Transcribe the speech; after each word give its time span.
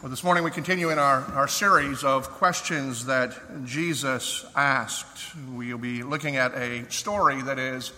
Well, 0.00 0.10
this 0.10 0.22
morning 0.22 0.44
we 0.44 0.52
continue 0.52 0.90
in 0.90 0.98
our, 1.00 1.22
our 1.32 1.48
series 1.48 2.04
of 2.04 2.30
questions 2.30 3.06
that 3.06 3.36
Jesus 3.64 4.46
asked. 4.54 5.34
We'll 5.50 5.76
be 5.76 6.04
looking 6.04 6.36
at 6.36 6.54
a 6.54 6.88
story 6.88 7.42
that 7.42 7.58
is 7.58 7.90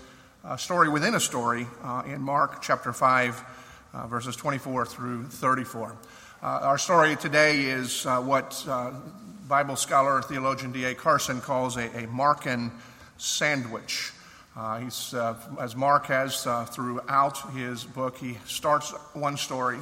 a 0.43 0.57
story 0.57 0.89
within 0.89 1.15
a 1.15 1.21
story 1.21 1.67
uh, 1.83 2.05
in 2.07 2.23
Mark 2.23 2.63
chapter 2.63 2.95
5, 2.95 3.45
uh, 3.93 4.07
verses 4.07 4.35
24 4.35 4.87
through 4.87 5.25
34. 5.25 5.95
Uh, 6.43 6.47
our 6.47 6.79
story 6.79 7.17
today 7.17 7.65
is 7.65 8.07
uh, 8.07 8.19
what 8.23 8.65
uh, 8.67 8.93
Bible 9.47 9.77
scholar, 9.77 10.23
theologian 10.23 10.73
D.A. 10.73 10.95
Carson 10.95 11.43
calls 11.43 11.77
a, 11.77 11.85
a 11.89 12.07
Markan 12.07 12.71
sandwich. 13.19 14.15
Uh, 14.57 14.79
he's, 14.79 15.13
as 15.61 15.77
Mark 15.77 16.07
has 16.07 16.45
throughout 16.71 17.53
his 17.53 17.85
book, 17.85 18.17
he 18.17 18.39
starts 18.47 18.91
one 19.13 19.37
story 19.37 19.81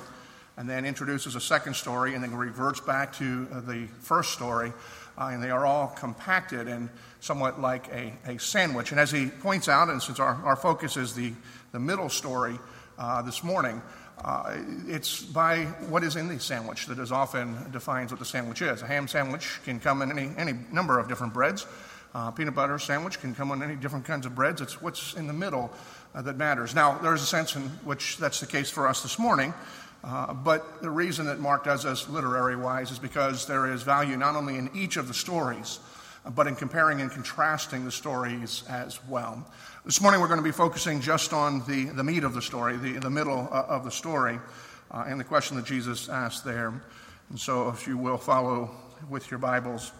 and 0.59 0.69
then 0.69 0.85
introduces 0.85 1.37
a 1.37 1.41
second 1.41 1.75
story 1.75 2.15
and 2.15 2.23
then 2.23 2.35
reverts 2.35 2.81
back 2.81 3.13
to 3.15 3.47
uh, 3.53 3.61
the 3.61 3.87
first 4.01 4.33
story. 4.33 4.73
Uh, 5.17 5.31
and 5.33 5.43
they 5.43 5.51
are 5.51 5.65
all 5.65 5.87
compacted 5.87 6.67
and 6.67 6.89
somewhat 7.21 7.61
like 7.61 7.89
a, 7.89 8.13
a 8.27 8.39
sandwich. 8.39 8.91
And 8.91 9.01
as 9.01 9.11
he 9.11 9.27
points 9.27 9.69
out, 9.69 9.89
and 9.89 10.03
since 10.03 10.19
our, 10.19 10.35
our 10.45 10.57
focus 10.57 10.97
is 10.97 11.15
the, 11.15 11.33
the 11.71 11.79
middle 11.79 12.09
story 12.09 12.59
uh, 12.99 13.23
this 13.23 13.45
morning, 13.45 13.81
uh, 14.25 14.57
it's 14.89 15.23
by 15.23 15.65
what 15.89 16.03
is 16.03 16.17
in 16.17 16.27
the 16.27 16.41
sandwich 16.41 16.87
that 16.87 16.99
is 16.99 17.13
often 17.13 17.71
defines 17.71 18.11
what 18.11 18.19
the 18.19 18.27
sandwich 18.27 18.61
is. 18.61 18.83
A 18.83 18.87
ham 18.87 19.07
sandwich 19.07 19.61
can 19.65 19.79
come 19.79 20.03
in 20.03 20.11
any, 20.11 20.31
any 20.37 20.59
number 20.73 20.99
of 20.99 21.09
different 21.09 21.33
breads. 21.33 21.67
Uh, 22.15 22.33
peanut 22.33 22.55
butter 22.55 22.81
sandwich 22.81 23.21
can 23.21 23.33
come 23.33 23.53
on 23.53 23.63
any 23.63 23.77
different 23.77 24.05
kinds 24.05 24.27
of 24.27 24.35
breads. 24.35 24.61
It's 24.61 24.83
what's 24.83 25.15
in 25.15 25.29
the 25.29 25.33
middle 25.33 25.71
uh, 26.15 26.23
that 26.23 26.37
matters. 26.37 26.75
Now, 26.75 26.99
there's 26.99 27.23
a 27.23 27.27
sense 27.27 27.55
in 27.55 27.63
which 27.85 28.17
that's 28.17 28.41
the 28.41 28.47
case 28.47 28.71
for 28.71 28.89
us 28.89 29.03
this 29.03 29.21
morning. 29.21 29.55
Uh, 30.05 30.33
but 30.33 30.81
the 30.81 30.91
reason 30.91 31.27
that 31.27 31.41
Mark 31.41 31.65
does 31.65 31.83
this 31.83 32.09
literary 32.09 32.57
wise 32.57 32.91
is 32.91 32.99
because 32.99 33.47
there 33.47 33.73
is 33.73 33.83
value 33.83 34.17
not 34.17 34.37
only 34.37 34.57
in 34.57 34.71
each 34.75 34.97
of 34.97 35.09
the 35.09 35.15
stories, 35.15 35.81
but 36.35 36.47
in 36.47 36.55
comparing 36.55 37.01
and 37.01 37.11
contrasting 37.11 37.85
the 37.85 37.91
stories 37.91 38.63
as 38.69 39.05
well. 39.07 39.45
This 39.85 40.01
morning 40.01 40.21
we're 40.21 40.29
going 40.29 40.41
to 40.41 40.45
be 40.45 40.53
focusing 40.53 41.01
just 41.01 41.33
on 41.33 41.65
the, 41.67 41.87
the 41.87 42.05
meat 42.05 42.25
of 42.25 42.35
the 42.35 42.43
story, 42.43 42.77
the, 42.77 42.93
the 42.99 43.11
middle 43.11 43.49
uh, 43.51 43.65
of 43.69 43.85
the 43.85 43.91
story, 43.91 44.39
uh, 44.91 45.05
and 45.07 45.19
the 45.19 45.25
question 45.25 45.57
that 45.57 45.65
Jesus 45.65 46.09
asked 46.09 46.45
there. 46.45 46.73
And 47.31 47.39
so, 47.39 47.69
if 47.69 47.87
you 47.87 47.99
will 47.99 48.19
follow 48.19 48.71
with 49.09 49.31
your 49.31 49.39
Bibles, 49.39 49.93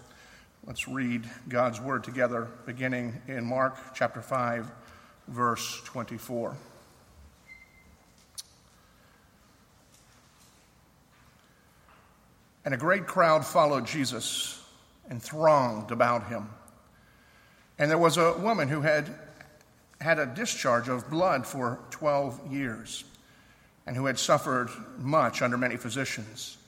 let's 0.67 0.89
read 0.89 1.29
God's 1.49 1.81
word 1.81 2.05
together, 2.05 2.49
beginning 2.67 3.21
in 3.27 3.45
Mark 3.45 3.77
chapter 3.95 4.23
5, 4.23 4.71
verse 5.29 5.83
24. 5.85 6.57
And 12.69 12.75
a 12.75 12.77
great 12.77 13.07
crowd 13.07 13.47
followed 13.47 13.87
Jesus 13.87 14.63
and 15.09 15.23
thronged 15.23 15.91
about 15.91 16.29
him. 16.29 16.51
And 17.79 17.91
there 17.91 17.97
was 17.97 18.19
a 18.19 18.35
woman 18.35 18.69
who 18.69 18.83
had 18.83 19.09
had 20.03 20.19
a 20.19 20.27
discharge 20.27 20.87
of 20.91 21.09
blood 21.09 21.47
for 21.47 21.79
12 21.89 22.53
years 22.53 23.05
and 23.87 23.97
who 23.97 24.05
had 24.05 24.19
suffered 24.19 24.69
much 24.99 25.41
under 25.41 25.57
many 25.57 25.79
physicians 25.79 26.59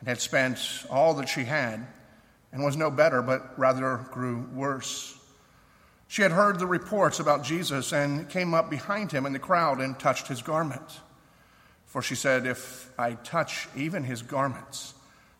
and 0.00 0.08
had 0.10 0.20
spent 0.20 0.84
all 0.90 1.14
that 1.14 1.30
she 1.30 1.44
had 1.44 1.86
and 2.52 2.62
was 2.62 2.76
no 2.76 2.90
better, 2.90 3.22
but 3.22 3.58
rather 3.58 4.06
grew 4.10 4.46
worse. 4.52 5.18
She 6.08 6.20
had 6.20 6.32
heard 6.32 6.58
the 6.58 6.66
reports 6.66 7.20
about 7.20 7.42
Jesus 7.42 7.94
and 7.94 8.28
came 8.28 8.52
up 8.52 8.68
behind 8.68 9.12
him 9.12 9.24
in 9.24 9.32
the 9.32 9.38
crowd 9.38 9.80
and 9.80 9.98
touched 9.98 10.28
his 10.28 10.42
garment. 10.42 11.00
For 11.86 12.02
she 12.02 12.16
said, 12.16 12.44
If 12.44 12.90
I 12.98 13.14
touch 13.14 13.66
even 13.74 14.04
his 14.04 14.20
garments, 14.20 14.92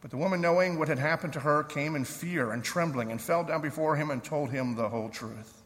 But 0.00 0.10
the 0.10 0.16
woman, 0.16 0.40
knowing 0.40 0.78
what 0.78 0.88
had 0.88 0.98
happened 0.98 1.34
to 1.34 1.40
her, 1.40 1.62
came 1.62 1.94
in 1.94 2.04
fear 2.04 2.52
and 2.52 2.64
trembling 2.64 3.10
and 3.10 3.20
fell 3.20 3.44
down 3.44 3.60
before 3.60 3.96
him 3.96 4.10
and 4.10 4.24
told 4.24 4.50
him 4.50 4.74
the 4.74 4.88
whole 4.88 5.10
truth. 5.10 5.62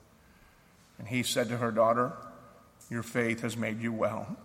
And 0.99 1.07
he 1.07 1.23
said 1.23 1.49
to 1.49 1.57
her, 1.57 1.71
Daughter, 1.71 2.13
your 2.91 3.03
faith 3.03 3.43
has 3.43 3.57
made 3.57 3.81
you 3.81 3.93
well. 3.93 4.37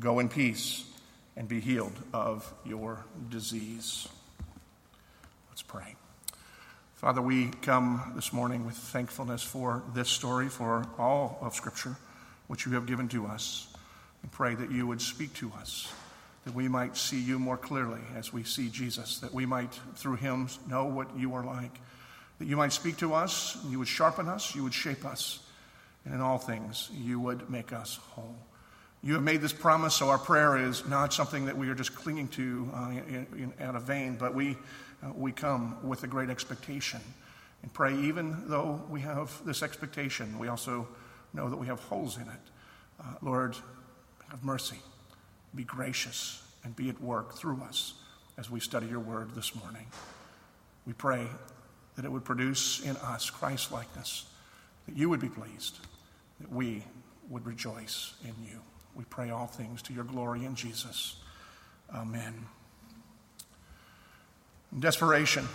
Go 0.00 0.18
in 0.18 0.28
peace 0.28 0.84
and 1.36 1.48
be 1.48 1.60
healed 1.60 1.92
of 2.14 2.50
your 2.64 3.04
disease. 3.28 4.08
Let's 5.50 5.62
pray. 5.62 5.96
Father, 6.94 7.20
we 7.20 7.48
come 7.60 8.12
this 8.16 8.32
morning 8.32 8.64
with 8.64 8.74
thankfulness 8.74 9.42
for 9.42 9.82
this 9.94 10.08
story, 10.08 10.48
for 10.48 10.86
all 10.98 11.38
of 11.42 11.54
Scripture, 11.54 11.96
which 12.46 12.64
you 12.64 12.72
have 12.72 12.86
given 12.86 13.08
to 13.08 13.26
us, 13.26 13.68
and 14.22 14.32
pray 14.32 14.54
that 14.54 14.70
you 14.70 14.86
would 14.86 15.02
speak 15.02 15.34
to 15.34 15.52
us 15.58 15.92
that 16.46 16.54
we 16.54 16.68
might 16.68 16.96
see 16.96 17.20
you 17.20 17.40
more 17.40 17.56
clearly 17.56 18.00
as 18.14 18.32
we 18.32 18.44
see 18.44 18.68
Jesus, 18.68 19.18
that 19.18 19.34
we 19.34 19.44
might, 19.44 19.80
through 19.96 20.14
him, 20.14 20.48
know 20.70 20.84
what 20.84 21.08
you 21.18 21.34
are 21.34 21.44
like, 21.44 21.80
that 22.38 22.46
you 22.46 22.56
might 22.56 22.72
speak 22.72 22.96
to 22.98 23.14
us, 23.14 23.58
you 23.68 23.80
would 23.80 23.88
sharpen 23.88 24.28
us, 24.28 24.54
you 24.54 24.62
would 24.62 24.72
shape 24.72 25.04
us, 25.04 25.40
and 26.04 26.14
in 26.14 26.20
all 26.20 26.38
things, 26.38 26.88
you 26.94 27.18
would 27.18 27.50
make 27.50 27.72
us 27.72 27.96
whole. 27.96 28.36
You 29.02 29.14
have 29.14 29.24
made 29.24 29.40
this 29.40 29.52
promise, 29.52 29.96
so 29.96 30.08
our 30.08 30.18
prayer 30.18 30.56
is 30.56 30.86
not 30.86 31.12
something 31.12 31.46
that 31.46 31.58
we 31.58 31.68
are 31.68 31.74
just 31.74 31.96
clinging 31.96 32.28
to 32.28 32.70
uh, 32.72 32.90
in, 32.90 33.26
in, 33.32 33.52
out 33.60 33.74
of 33.74 33.82
vain, 33.82 34.14
but 34.14 34.32
we, 34.32 34.56
uh, 35.02 35.10
we 35.16 35.32
come 35.32 35.76
with 35.82 36.04
a 36.04 36.06
great 36.06 36.30
expectation 36.30 37.00
and 37.62 37.72
pray, 37.72 37.92
even 37.98 38.48
though 38.48 38.80
we 38.88 39.00
have 39.00 39.44
this 39.44 39.64
expectation, 39.64 40.38
we 40.38 40.46
also 40.46 40.86
know 41.32 41.50
that 41.50 41.56
we 41.56 41.66
have 41.66 41.80
holes 41.80 42.18
in 42.18 42.22
it. 42.22 42.50
Uh, 43.00 43.14
Lord, 43.20 43.56
have 44.30 44.44
mercy 44.44 44.78
be 45.54 45.64
gracious 45.64 46.42
and 46.64 46.74
be 46.74 46.88
at 46.88 47.00
work 47.00 47.34
through 47.34 47.62
us 47.62 47.94
as 48.38 48.50
we 48.50 48.60
study 48.60 48.86
your 48.86 49.00
word 49.00 49.34
this 49.34 49.54
morning. 49.54 49.86
We 50.86 50.92
pray 50.92 51.26
that 51.96 52.04
it 52.04 52.12
would 52.12 52.24
produce 52.24 52.84
in 52.84 52.96
us 52.98 53.30
Christ 53.30 53.72
likeness, 53.72 54.26
that 54.86 54.96
you 54.96 55.08
would 55.08 55.20
be 55.20 55.28
pleased, 55.28 55.78
that 56.40 56.52
we 56.52 56.84
would 57.28 57.46
rejoice 57.46 58.14
in 58.22 58.34
you. 58.44 58.60
We 58.94 59.04
pray 59.04 59.30
all 59.30 59.46
things 59.46 59.82
to 59.82 59.92
your 59.92 60.04
glory 60.04 60.44
in 60.44 60.54
Jesus. 60.54 61.16
Amen. 61.94 62.34
Desperation. 64.78 65.46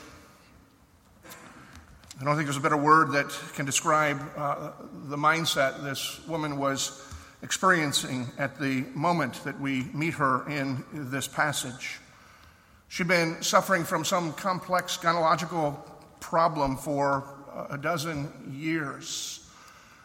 I 2.19 2.23
don't 2.23 2.35
think 2.35 2.45
there's 2.45 2.57
a 2.57 2.61
better 2.61 2.77
word 2.77 3.13
that 3.13 3.29
can 3.55 3.65
describe 3.65 4.21
uh, 4.37 4.71
the 5.05 5.17
mindset 5.17 5.83
this 5.83 6.25
woman 6.27 6.57
was 6.57 7.10
experiencing 7.43 8.27
at 8.37 8.59
the 8.59 8.85
moment 8.93 9.43
that 9.43 9.59
we 9.59 9.83
meet 9.93 10.13
her 10.15 10.47
in 10.49 10.83
this 10.93 11.27
passage. 11.27 11.99
She'd 12.87 13.07
been 13.07 13.41
suffering 13.41 13.83
from 13.83 14.03
some 14.05 14.33
complex 14.33 14.97
gynecological 14.97 15.77
problem 16.19 16.77
for 16.77 17.23
uh, 17.53 17.67
a 17.71 17.77
dozen 17.77 18.31
years. 18.51 19.49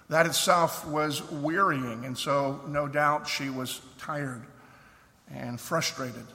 That 0.08 0.26
itself 0.26 0.86
was 0.86 1.28
wearying, 1.30 2.04
and 2.04 2.16
so 2.16 2.60
no 2.68 2.86
doubt 2.86 3.26
she 3.26 3.50
was 3.50 3.80
tired 3.98 4.42
and 5.30 5.60
frustrated 5.60 6.26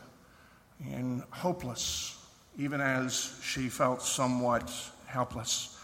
and 0.92 1.24
hopeless, 1.32 2.18
even 2.58 2.82
as 2.82 3.40
she 3.42 3.70
felt 3.70 4.02
somewhat 4.02 4.72
helpless. 5.06 5.78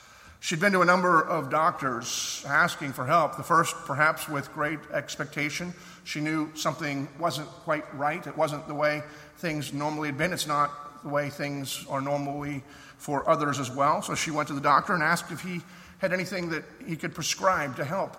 She'd 0.48 0.62
been 0.62 0.72
to 0.72 0.82
a 0.82 0.86
number 0.86 1.22
of 1.22 1.50
doctors 1.50 2.42
asking 2.48 2.94
for 2.94 3.06
help. 3.06 3.36
The 3.36 3.44
first, 3.44 3.76
perhaps 3.84 4.30
with 4.30 4.50
great 4.54 4.80
expectation. 4.94 5.74
She 6.06 6.22
knew 6.22 6.50
something 6.56 7.10
wasn't 7.20 7.50
quite 7.50 7.84
right. 7.94 8.26
It 8.26 8.38
wasn't 8.38 8.66
the 8.66 8.74
way 8.74 9.04
things 9.40 9.74
normally 9.74 10.08
had 10.08 10.18
been. 10.18 10.32
It's 10.32 10.48
not 10.48 11.04
the 11.04 11.10
way 11.10 11.30
things 11.30 11.86
are 11.90 12.00
normally 12.00 12.64
for 12.98 13.30
others 13.30 13.60
as 13.60 13.70
well. 13.70 14.02
So 14.02 14.16
she 14.16 14.32
went 14.32 14.48
to 14.48 14.54
the 14.54 14.62
doctor 14.62 14.94
and 14.94 15.04
asked 15.04 15.34
if 15.34 15.42
he 15.42 15.60
had 15.98 16.14
anything 16.14 16.48
that 16.52 16.64
he 16.88 16.96
could 16.96 17.14
prescribe 17.14 17.76
to 17.76 17.84
help. 17.84 18.16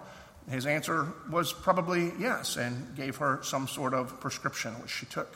His 0.51 0.67
answer 0.67 1.11
was 1.31 1.55
probably 1.55 2.13
yes, 2.19 2.59
and 2.59 2.95
gave 2.95 3.17
her 3.17 3.41
some 3.43 3.67
sort 3.67 3.95
of 3.95 4.21
prescription, 4.21 4.75
which 4.83 4.91
she 4.91 5.07
took, 5.07 5.35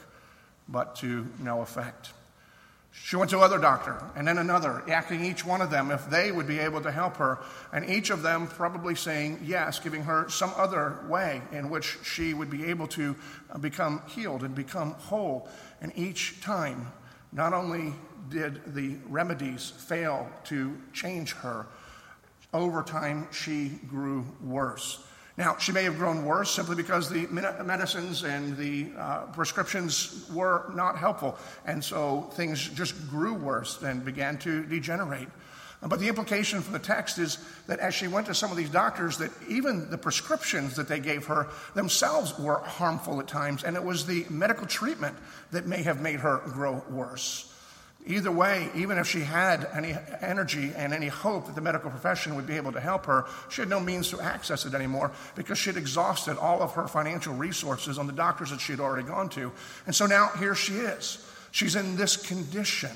but 0.69 0.94
to 0.97 1.27
no 1.39 1.62
effect. 1.62 2.11
She 2.94 3.17
went 3.17 3.31
to 3.31 3.39
another 3.39 3.59
doctor 3.59 4.03
and 4.15 4.29
then 4.29 4.37
another, 4.37 4.83
asking 4.87 5.25
each 5.25 5.47
one 5.47 5.62
of 5.62 5.71
them 5.71 5.91
if 5.91 6.09
they 6.11 6.31
would 6.31 6.47
be 6.47 6.59
able 6.59 6.83
to 6.83 6.93
help 6.93 7.17
her, 7.17 7.39
and 7.73 7.89
each 7.89 8.11
of 8.11 8.21
them 8.23 8.47
probably 8.47 8.94
saying 8.94 9.41
yes, 9.43 9.79
giving 9.79 10.03
her 10.03 10.29
some 10.29 10.53
other 10.56 10.99
way 11.09 11.41
in 11.53 11.71
which 11.71 11.99
she 12.05 12.35
would 12.35 12.50
be 12.50 12.67
able 12.67 12.87
to 12.89 13.17
uh, 13.50 13.59
become 13.59 14.03
healed 14.09 14.43
and 14.43 14.55
become 14.55 14.93
whole. 14.93 15.49
And 15.81 15.91
each 15.97 16.43
time 16.43 16.93
not 17.33 17.55
only 17.55 17.94
did 18.29 18.75
the 18.75 18.97
remedies 19.09 19.71
fail 19.71 20.29
to 20.44 20.77
change 20.93 21.33
her, 21.33 21.67
over 22.53 22.83
time 22.83 23.27
she 23.33 23.81
grew 23.89 24.27
worse. 24.43 25.03
Now, 25.38 25.56
she 25.56 25.73
may 25.73 25.84
have 25.84 25.96
grown 25.96 26.26
worse 26.26 26.50
simply 26.50 26.76
because 26.76 27.08
the 27.08 27.26
medicines 27.29 28.23
and 28.23 28.56
the 28.56 28.90
uh, 28.99 29.20
prescriptions 29.32 30.29
were 30.32 30.70
not 30.75 30.99
helpful. 30.99 31.38
And 31.64 31.82
so 31.82 32.29
things 32.34 32.69
just 32.69 33.08
grew 33.08 33.32
worse 33.32 33.81
and 33.82 34.05
began 34.05 34.37
to 34.38 34.64
degenerate. 34.64 35.29
But 35.84 35.99
the 35.99 36.08
implication 36.08 36.61
from 36.61 36.75
the 36.75 36.79
text 36.79 37.19
is 37.19 37.38
that 37.67 37.81
as 37.81 37.93
she 37.93 38.06
went 38.06 38.26
to 38.26 38.34
some 38.34 38.52
of 38.52 38.56
these 38.56 38.70
doctors, 38.70 39.19
that 39.19 39.32
even 39.49 39.90
the 39.90 39.99
prescriptions 39.99 40.76
that 40.76 40.87
they 40.87 41.00
gave 41.00 41.26
her 41.26 41.49
themselves 41.75 42.38
were 42.38 42.58
harmful 42.58 43.19
at 43.19 43.26
times, 43.26 43.64
and 43.64 43.75
it 43.75 43.82
was 43.82 44.06
the 44.06 44.25
medical 44.31 44.67
treatment 44.67 45.17
that 45.50 45.67
may 45.67 45.82
have 45.82 46.00
made 46.00 46.20
her 46.20 46.38
grow 46.44 46.84
worse. 46.88 47.51
Either 48.04 48.32
way, 48.32 48.69
even 48.75 48.99
if 48.99 49.06
she 49.06 49.20
had 49.20 49.69
any 49.72 49.94
energy 50.20 50.72
and 50.76 50.93
any 50.93 51.06
hope 51.06 51.46
that 51.46 51.54
the 51.54 51.60
medical 51.60 51.88
profession 51.88 52.34
would 52.34 52.46
be 52.46 52.56
able 52.56 52.72
to 52.72 52.81
help 52.81 53.06
her, 53.06 53.26
she 53.49 53.62
had 53.62 53.69
no 53.69 53.78
means 53.78 54.10
to 54.10 54.20
access 54.20 54.66
it 54.66 54.75
anymore 54.75 55.12
because 55.37 55.56
she 55.56 55.70
had 55.70 55.76
exhausted 55.76 56.37
all 56.37 56.62
of 56.62 56.72
her 56.72 56.88
financial 56.88 57.32
resources 57.32 57.99
on 57.99 58.08
the 58.08 58.12
doctors 58.12 58.50
that 58.50 58.60
she 58.60 58.72
had 58.72 58.81
already 58.81 59.06
gone 59.06 59.28
to. 59.28 59.52
And 59.87 59.94
so 59.94 60.06
now 60.06 60.31
here 60.38 60.56
she 60.56 60.75
is. 60.75 61.25
She's 61.52 61.76
in 61.76 61.94
this 61.94 62.16
condition 62.16 62.90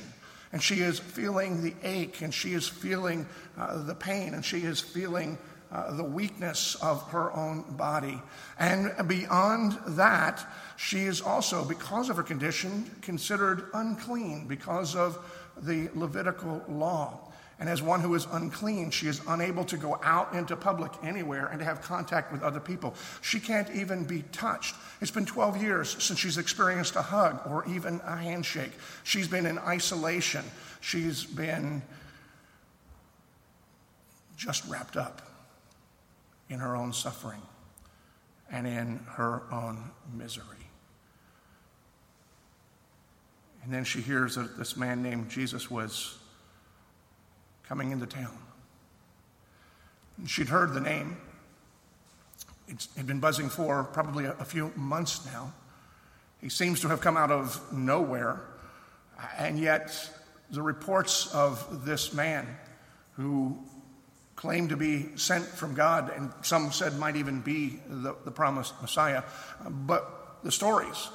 and 0.53 0.61
she 0.61 0.77
is 0.77 0.99
feeling 0.99 1.63
the 1.63 1.75
ache 1.85 2.21
and 2.23 2.35
she 2.35 2.53
is 2.53 2.69
feeling 2.69 3.27
uh, 3.57 3.85
the 3.85 3.95
pain 3.95 4.35
and 4.35 4.45
she 4.45 4.59
is 4.59 4.81
feeling 4.81 5.39
uh, 5.73 5.93
the 5.97 6.05
weakness 6.05 6.77
of 6.77 7.03
her 7.11 7.33
own 7.35 7.63
body. 7.77 8.21
And 8.59 8.93
beyond 9.09 9.79
that, 9.89 10.47
she 10.77 11.03
is 11.05 11.21
also, 11.21 11.65
because 11.65 12.09
of 12.09 12.17
her 12.17 12.23
condition, 12.23 12.91
considered 13.03 13.69
unclean 13.75 14.47
because 14.47 14.95
of 14.95 15.19
the 15.57 15.89
Levitical 15.95 16.65
law. 16.69 17.19
And 17.59 17.71
as 17.71 17.81
one 17.81 18.01
who 18.01 18.15
is 18.15 18.27
unclean, 18.31 18.91
she 18.91 19.07
is 19.07 19.23
unable 19.27 19.65
to 19.65 19.79
go 19.79 19.99
out 20.03 20.35
into 20.35 20.55
public 20.57 20.93
anywhere 21.03 21.47
and 21.47 21.59
to 21.59 21.65
have 21.65 21.81
contact 21.81 22.31
with 22.31 22.43
other 22.43 22.61
people. 22.61 22.95
She 23.23 23.41
can't 23.41 23.71
even 23.71 24.05
be 24.05 24.23
touched. 24.31 24.77
It's 25.01 25.11
been 25.11 25.25
12 25.25 25.63
years 25.63 26.03
since 26.03 26.19
she's 26.19 26.37
experienced 26.37 26.97
a 26.97 27.03
hug 27.03 27.41
or 27.47 27.67
even 27.67 28.01
a 28.05 28.15
handshake. 28.15 28.73
She's 29.05 29.27
been 29.27 29.47
in 29.47 29.59
isolation. 29.59 30.45
She's 30.83 31.25
been 31.25 31.83
just 34.37 34.69
wrapped 34.69 34.99
up 34.99 35.26
in 36.49 36.61
her 36.61 36.77
own 36.77 36.93
suffering 36.93 37.43
and 38.51 38.67
in 38.67 39.01
her 39.15 39.43
own 39.53 39.91
misery. 40.15 40.45
And 43.65 43.75
then 43.75 43.83
she 43.83 44.01
hears 44.01 44.37
that 44.37 44.57
this 44.57 44.77
man 44.77 45.03
named 45.03 45.29
Jesus 45.29 45.69
was 45.71 46.19
coming 47.69 47.91
into 47.91 48.07
town. 48.07 48.39
And 50.19 50.31
she'd 50.31 50.49
heard 50.49 50.73
the 50.73 50.81
name. 50.81 51.17
It 52.69 52.87
had 52.97 53.07
been 53.07 53.21
buzzing 53.21 53.49
for 53.49 53.83
probably 53.83 54.25
a, 54.25 54.33
a 54.39 54.45
few 54.45 54.73
months 54.77 55.27
now. 55.27 55.53
He 56.41 56.49
seems 56.49 56.81
to 56.83 56.89
have 56.89 57.01
come 57.01 57.17
out 57.17 57.31
of 57.33 57.61
nowhere, 57.73 58.41
and 59.37 59.59
yet 59.59 60.11
the 60.51 60.63
reports 60.63 61.35
of 61.35 61.85
this 61.85 62.13
man 62.13 62.47
who 63.13 63.59
claimed 64.37 64.69
to 64.69 64.77
be 64.77 65.09
sent 65.17 65.45
from 65.45 65.75
God, 65.75 66.13
and 66.15 66.31
some 66.43 66.71
said 66.71 66.99
might 66.99 67.17
even 67.17 67.41
be 67.41 67.81
the, 67.89 68.15
the 68.25 68.31
promised 68.31 68.81
Messiah. 68.83 69.23
But 69.69 70.39
the 70.45 70.53
stories, 70.53 71.09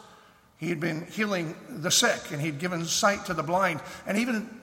he 0.57 0.69
had 0.69 0.79
been 0.79 1.06
healing 1.06 1.56
the 1.69 1.91
sick, 1.91 2.31
and 2.31 2.41
he'd 2.41 2.59
given 2.59 2.85
sight 2.85 3.25
to 3.25 3.33
the 3.33 3.44
blind, 3.44 3.79
and 4.06 4.18
even 4.18 4.60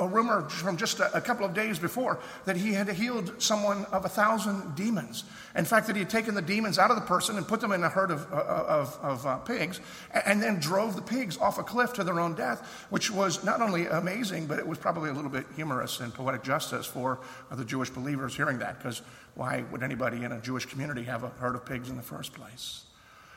a 0.00 0.06
rumor 0.06 0.48
from 0.48 0.76
just 0.76 0.98
a, 0.98 1.16
a, 1.16 1.20
couple 1.20 1.44
of 1.44 1.54
days 1.54 1.78
before 1.78 2.18
that 2.46 2.56
he 2.56 2.72
had 2.72 2.88
healed 2.88 3.40
someone 3.40 3.84
of 3.86 4.04
a 4.04 4.08
thousand 4.08 4.74
demons. 4.74 5.24
In 5.54 5.64
fact, 5.64 5.86
that 5.86 5.94
he 5.94 6.00
had 6.00 6.10
taken 6.10 6.34
the 6.34 6.42
demons 6.42 6.78
out 6.78 6.90
of 6.90 6.96
the 6.96 7.02
person 7.02 7.36
and 7.36 7.46
put 7.46 7.60
them 7.60 7.72
in 7.72 7.84
a 7.84 7.88
herd 7.88 8.10
of, 8.10 8.26
uh, 8.32 8.36
of, 8.36 8.98
of 9.02 9.26
uh, 9.26 9.36
pigs 9.38 9.80
and 10.26 10.42
then 10.42 10.58
drove 10.58 10.96
the 10.96 11.02
pigs 11.02 11.36
off 11.38 11.58
a 11.58 11.62
cliff 11.62 11.92
to 11.94 12.04
their 12.04 12.18
own 12.18 12.34
death, 12.34 12.86
which 12.90 13.10
was 13.10 13.44
not 13.44 13.60
only 13.60 13.86
amazing, 13.86 14.46
but 14.46 14.58
it 14.58 14.66
was 14.66 14.78
probably 14.78 15.10
a 15.10 15.12
little 15.12 15.30
bit 15.30 15.46
humorous 15.54 16.00
and 16.00 16.12
poetic 16.14 16.42
justice 16.42 16.86
for 16.86 17.20
uh, 17.50 17.54
the 17.54 17.64
Jewish 17.64 17.90
believers 17.90 18.34
hearing 18.34 18.58
that, 18.58 18.78
because 18.78 19.02
why 19.34 19.64
would 19.70 19.82
anybody 19.82 20.24
in 20.24 20.32
a 20.32 20.40
Jewish 20.40 20.66
community 20.66 21.04
have 21.04 21.24
a 21.24 21.28
herd 21.28 21.54
of 21.54 21.64
pigs 21.66 21.90
in 21.90 21.96
the 21.96 22.02
first 22.02 22.32
place? 22.32 22.84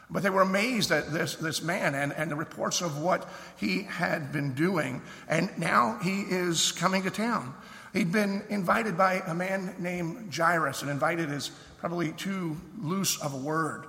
But 0.10 0.24
they 0.24 0.30
were 0.30 0.42
amazed 0.42 0.92
at 0.92 1.12
this, 1.12 1.36
this 1.36 1.64
man 1.64 1.96
and, 1.96 2.14
and 2.14 2.30
the 2.30 2.36
reports 2.36 2.82
of 2.82 3.02
what 3.02 3.28
he 3.58 3.84
had 3.84 4.32
been 4.32 4.54
doing. 4.54 5.02
And 5.28 5.50
now 5.58 5.98
he 6.04 6.22
is 6.22 6.72
coming 6.72 7.04
to 7.04 7.10
town. 7.10 7.54
He'd 7.94 8.12
been 8.12 8.44
invited 8.50 8.98
by 8.98 9.22
a 9.26 9.34
man 9.34 9.76
named 9.80 10.34
Jairus, 10.36 10.82
and 10.82 10.90
invited 10.90 11.32
is 11.32 11.52
probably 11.78 12.12
too 12.14 12.58
loose 12.82 13.22
of 13.22 13.34
a 13.34 13.38
word. 13.38 13.86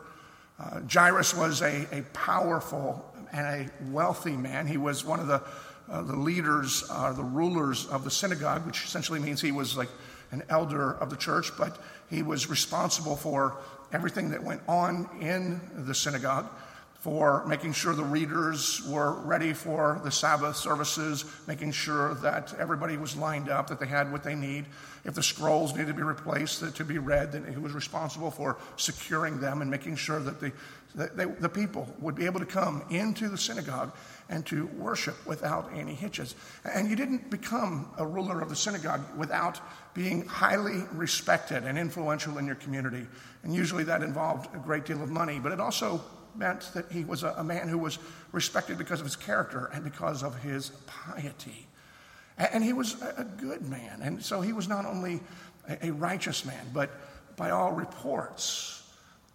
Uh, 0.58 0.80
Jairus 0.90 1.34
was 1.34 1.62
a, 1.62 1.86
a 1.90 2.02
powerful 2.12 3.04
and 3.32 3.46
a 3.46 3.90
wealthy 3.90 4.36
man. 4.36 4.66
He 4.66 4.76
was 4.76 5.04
one 5.04 5.20
of 5.20 5.26
the, 5.26 5.42
uh, 5.88 6.02
the 6.02 6.16
leaders, 6.16 6.84
uh, 6.90 7.12
the 7.12 7.24
rulers 7.24 7.86
of 7.86 8.04
the 8.04 8.10
synagogue, 8.10 8.64
which 8.66 8.84
essentially 8.84 9.20
means 9.20 9.40
he 9.40 9.52
was 9.52 9.76
like 9.76 9.88
an 10.30 10.42
elder 10.48 10.92
of 10.92 11.10
the 11.10 11.16
church, 11.16 11.50
but 11.56 11.78
he 12.10 12.22
was 12.22 12.48
responsible 12.50 13.16
for 13.16 13.56
everything 13.94 14.30
that 14.30 14.42
went 14.42 14.60
on 14.68 15.08
in 15.20 15.60
the 15.86 15.94
synagogue, 15.94 16.46
for 17.04 17.44
making 17.46 17.70
sure 17.70 17.94
the 17.94 18.02
readers 18.02 18.82
were 18.88 19.20
ready 19.26 19.52
for 19.52 20.00
the 20.04 20.10
Sabbath 20.10 20.56
services, 20.56 21.26
making 21.46 21.70
sure 21.70 22.14
that 22.14 22.54
everybody 22.58 22.96
was 22.96 23.14
lined 23.14 23.50
up, 23.50 23.66
that 23.66 23.78
they 23.78 23.86
had 23.86 24.10
what 24.10 24.24
they 24.24 24.34
need. 24.34 24.64
If 25.04 25.12
the 25.12 25.22
scrolls 25.22 25.72
needed 25.72 25.88
to 25.88 25.92
be 25.92 26.02
replaced 26.02 26.74
to 26.74 26.84
be 26.84 26.96
read, 26.96 27.32
then 27.32 27.44
he 27.44 27.58
was 27.58 27.72
responsible 27.72 28.30
for 28.30 28.56
securing 28.76 29.38
them 29.38 29.60
and 29.60 29.70
making 29.70 29.96
sure 29.96 30.18
that 30.18 30.40
the, 30.40 30.50
that 30.94 31.14
they, 31.14 31.26
the 31.26 31.48
people 31.48 31.86
would 32.00 32.14
be 32.14 32.24
able 32.24 32.40
to 32.40 32.46
come 32.46 32.82
into 32.88 33.28
the 33.28 33.36
synagogue 33.36 33.92
and 34.30 34.46
to 34.46 34.64
worship 34.78 35.26
without 35.26 35.70
any 35.74 35.92
hitches. 35.92 36.34
And 36.64 36.88
you 36.88 36.96
didn't 36.96 37.30
become 37.30 37.90
a 37.98 38.06
ruler 38.06 38.40
of 38.40 38.48
the 38.48 38.56
synagogue 38.56 39.02
without 39.14 39.60
being 39.92 40.24
highly 40.24 40.84
respected 40.92 41.64
and 41.64 41.76
influential 41.76 42.38
in 42.38 42.46
your 42.46 42.54
community. 42.54 43.06
And 43.44 43.54
usually 43.54 43.84
that 43.84 44.02
involved 44.02 44.54
a 44.54 44.58
great 44.58 44.86
deal 44.86 45.02
of 45.02 45.10
money, 45.10 45.38
but 45.38 45.52
it 45.52 45.60
also 45.60 46.02
meant 46.34 46.70
that 46.74 46.90
he 46.90 47.04
was 47.04 47.22
a, 47.22 47.28
a 47.36 47.44
man 47.44 47.68
who 47.68 47.78
was 47.78 47.98
respected 48.32 48.78
because 48.78 49.00
of 49.00 49.06
his 49.06 49.16
character 49.16 49.70
and 49.72 49.84
because 49.84 50.22
of 50.22 50.42
his 50.42 50.70
piety. 50.86 51.66
And, 52.38 52.48
and 52.54 52.64
he 52.64 52.72
was 52.72 53.00
a, 53.02 53.14
a, 53.18 53.24
good 53.24 53.68
man. 53.68 54.00
And 54.02 54.22
so 54.22 54.40
he 54.40 54.52
was 54.52 54.66
not 54.66 54.86
only 54.86 55.20
a, 55.68 55.88
a 55.88 55.92
righteous 55.92 56.44
man, 56.44 56.66
but 56.72 56.90
by 57.36 57.50
all 57.50 57.72
reports, 57.72 58.82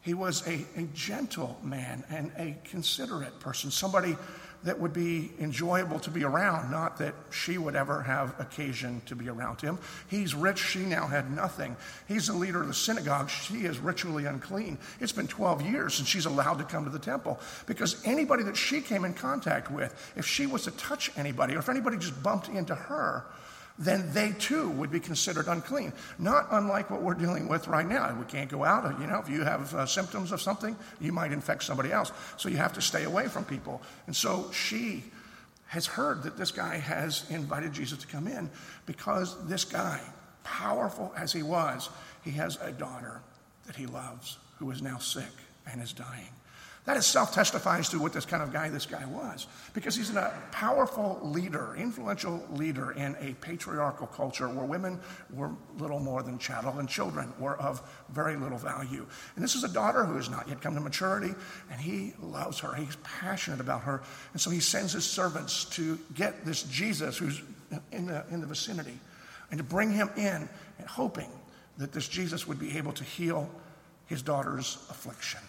he 0.02 0.14
was 0.14 0.46
a, 0.48 0.66
a 0.76 0.84
gentle 0.94 1.58
man 1.64 2.04
and 2.10 2.32
a 2.38 2.58
considerate 2.64 3.40
person, 3.40 3.70
somebody 3.70 4.18
that 4.64 4.80
would 4.80 4.94
be 4.94 5.32
enjoyable 5.40 6.00
to 6.00 6.10
be 6.10 6.24
around, 6.24 6.70
not 6.70 6.98
that 6.98 7.16
she 7.30 7.58
would 7.58 7.76
ever 7.76 8.02
have 8.02 8.38
occasion 8.40 9.02
to 9.06 9.16
be 9.16 9.30
around 9.30 9.62
him. 9.62 9.78
He's 10.10 10.36
rich, 10.36 10.60
she 10.60 10.80
now 10.80 11.08
had 11.08 11.32
nothing. 11.32 11.76
He's 12.08 12.28
the 12.28 12.34
leader 12.34 12.62
of 12.62 12.68
the 12.68 12.74
synagogue, 12.74 13.30
she 13.30 13.66
is 13.66 13.80
ritually 13.80 14.26
unclean. 14.26 14.78
It's 15.00 15.12
been 15.12 15.28
12 15.28 15.62
years 15.62 15.96
since 15.96 16.10
she's 16.10 16.26
allowed 16.26 16.58
to 16.58 16.66
come 16.66 16.84
to 16.84 16.90
the 16.90 17.00
temple 17.00 17.40
because 17.66 18.02
anybody 18.06 18.44
that 18.44 18.58
she 18.58 18.82
came 18.82 19.06
in 19.06 19.14
contact 19.14 19.72
with, 19.72 20.14
if 20.16 20.26
she 20.26 20.46
was 20.46 20.64
to 20.64 20.72
touch 20.72 21.12
anybody 21.16 21.56
or 21.56 21.60
if 21.60 21.70
anybody 21.70 21.98
just 21.98 22.22
bumped 22.22 22.50
into 22.50 22.76
her, 22.76 23.26
then 23.80 24.12
they 24.12 24.34
too 24.34 24.70
would 24.72 24.92
be 24.92 25.00
considered 25.00 25.48
unclean. 25.48 25.94
Not 26.20 26.48
unlike 26.52 26.90
what 26.90 27.02
we're 27.02 27.14
dealing 27.14 27.48
with 27.48 27.70
right 27.70 27.88
now. 27.88 28.14
We 28.20 28.26
can't 28.26 28.50
go 28.50 28.66
out. 28.66 29.00
You 29.00 29.08
know, 29.08 29.20
if 29.20 29.30
you 29.30 29.44
have 29.44 29.74
uh, 29.74 29.86
symptoms 29.86 30.34
of 30.34 30.42
something, 30.42 30.76
you 31.00 31.14
might 31.14 31.32
infect 31.32 31.64
somebody 31.64 31.92
else. 31.92 32.12
So 32.36 32.50
you 32.50 32.58
have 32.58 32.74
to 32.74 32.82
stay 32.82 33.06
away 33.06 33.30
from 33.30 33.46
people. 33.46 33.82
And 34.06 34.16
so 34.16 34.52
she 34.52 35.06
has 35.68 35.86
heard 35.86 36.24
that 36.24 36.38
this 36.38 36.52
guy 36.52 36.78
has 36.78 37.30
invited 37.30 37.72
Jesus 37.72 38.00
to 38.00 38.08
come 38.08 38.28
in 38.28 38.50
because 38.86 39.48
this 39.48 39.64
guy, 39.64 40.02
powerful 40.44 41.14
as 41.16 41.32
he 41.32 41.42
was, 41.42 41.90
he 42.24 42.32
has 42.32 42.58
a 42.62 42.74
daughter 42.74 43.22
that 43.66 43.78
he 43.78 43.86
loves 43.86 44.40
who 44.58 44.70
is 44.72 44.82
now 44.82 44.98
sick 44.98 45.24
and 45.72 45.82
is 45.82 45.94
dying. 45.94 46.28
That 46.86 46.98
itself 46.98 47.34
testifies 47.34 47.90
to 47.90 48.00
what 48.00 48.14
this 48.14 48.26
kind 48.26 48.42
of 48.42 48.52
guy 48.52 48.70
this 48.70 48.86
guy 48.86 49.06
was, 49.06 49.48
because 49.74 49.96
he's 49.96 50.10
a 50.16 50.34
powerful 50.52 51.20
leader, 51.22 51.76
influential 51.78 52.44
leader 52.52 52.92
in 52.92 53.16
a 53.20 53.34
patriarchal 53.42 54.08
culture 54.08 54.48
where 54.48 54.66
women 54.66 55.00
were 55.32 55.52
little 55.78 56.00
more 56.00 56.24
than 56.24 56.40
chattel 56.40 56.80
and 56.80 56.90
children 56.90 57.32
were 57.38 57.58
of 57.58 57.82
very 58.10 58.36
little 58.38 58.58
value. 58.58 59.06
And 59.36 59.44
this 59.44 59.56
is 59.56 59.64
a 59.64 59.68
daughter 59.68 60.04
who 60.04 60.16
has 60.16 60.30
not 60.30 60.48
yet 60.48 60.62
come 60.62 60.74
to 60.74 60.82
maturity, 60.82 61.36
and 61.70 61.80
he 61.80 62.14
loves 62.22 62.60
her. 62.60 62.74
He's 62.74 62.96
passionate 63.04 63.60
about 63.60 63.82
her. 63.84 64.02
And 64.32 64.42
so 64.42 64.50
he 64.50 64.60
sends 64.60 64.94
his 64.94 65.06
servants 65.06 65.66
to 65.76 66.00
get 66.16 66.44
this 66.44 66.64
Jesus 66.64 67.18
who's 67.18 67.42
in 67.92 68.08
the, 68.08 68.26
in 68.32 68.42
the 68.42 68.48
vicinity 68.48 68.98
and 69.52 69.58
to 69.58 69.64
bring 69.64 69.92
him 69.92 70.10
in, 70.16 70.50
hoping 70.88 71.30
that 71.78 71.92
this 71.92 72.08
Jesus 72.08 72.48
would 72.48 72.60
be 72.60 72.78
able 72.78 72.94
to 72.94 73.04
heal 73.04 73.50
his 74.08 74.22
daughter's 74.22 74.78
affliction. 74.90 75.42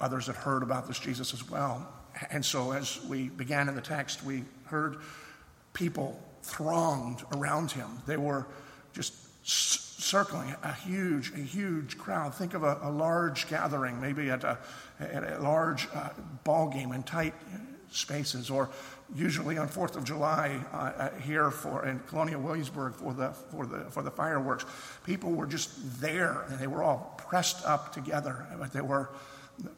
Others 0.00 0.26
had 0.26 0.36
heard 0.36 0.62
about 0.62 0.86
this 0.86 0.98
Jesus 0.98 1.34
as 1.34 1.48
well, 1.48 1.86
And 2.30 2.44
so, 2.44 2.72
as 2.72 3.04
we 3.06 3.28
began 3.28 3.68
in 3.68 3.74
the 3.74 3.80
text, 3.80 4.24
we 4.24 4.44
heard 4.66 4.98
people 5.72 6.20
thronged 6.42 7.22
around 7.36 7.70
him. 7.70 7.88
They 8.06 8.16
were 8.16 8.46
just 8.92 9.14
circling 9.44 10.54
a 10.62 10.72
huge, 10.72 11.32
a 11.32 11.38
huge 11.38 11.98
crowd. 11.98 12.34
Think 12.34 12.54
of 12.54 12.62
a, 12.62 12.78
a 12.82 12.90
large 12.90 13.48
gathering, 13.48 14.00
maybe 14.00 14.30
at 14.30 14.44
a, 14.44 14.58
at 15.00 15.32
a 15.32 15.42
large 15.42 15.88
uh, 15.94 16.10
ball 16.44 16.68
game 16.68 16.92
in 16.92 17.02
tight 17.02 17.34
spaces, 17.90 18.50
or 18.50 18.70
usually 19.14 19.58
on 19.58 19.68
Fourth 19.68 19.96
of 19.96 20.04
July 20.04 20.60
uh, 20.72 20.76
uh, 20.76 21.10
here 21.20 21.50
for 21.50 21.86
in 21.86 21.98
Colonial 22.00 22.40
Williamsburg 22.40 22.94
for 22.94 23.12
the 23.12 23.30
for 23.50 23.66
the 23.66 23.84
for 23.90 24.02
the 24.02 24.10
fireworks. 24.10 24.64
People 25.04 25.32
were 25.32 25.46
just 25.46 26.00
there, 26.00 26.44
and 26.48 26.58
they 26.58 26.66
were 26.66 26.82
all 26.82 27.14
pressed 27.16 27.64
up 27.64 27.92
together. 27.92 28.46
But 28.58 28.72
they 28.72 28.82
were 28.82 29.10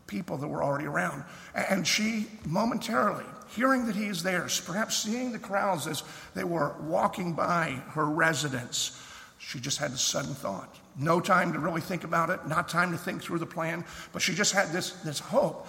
people 0.07 0.37
that 0.37 0.49
were 0.49 0.63
already 0.63 0.87
around, 0.87 1.25
and 1.55 1.87
she 1.87 2.27
momentarily 2.47 3.25
hearing 3.55 3.87
that 3.87 3.97
he 3.97 4.07
is 4.07 4.23
there, 4.23 4.47
perhaps 4.65 4.97
seeing 4.97 5.33
the 5.33 5.39
crowds 5.39 5.87
as 5.87 6.03
they 6.35 6.45
were 6.45 6.75
walking 6.81 7.33
by 7.33 7.83
her 7.89 8.07
residence, 8.07 9.01
she 9.39 9.59
just 9.59 9.79
had 9.79 9.91
a 9.91 9.99
sudden 9.99 10.35
thought. 10.35 10.79
No 10.97 11.21
time 11.21 11.53
to 11.53 11.59
really 11.59 11.81
think 11.81 12.05
about 12.05 12.31
it, 12.31 12.47
not 12.47 12.69
time 12.69 12.93
to 12.93 12.99
think 12.99 13.23
through 13.23 13.39
the 13.39 13.47
plan, 13.47 13.85
but 14.13 14.23
she 14.23 14.35
just 14.35 14.53
had 14.53 14.71
this, 14.71 14.93
this 15.03 15.19
hope. 15.19 15.67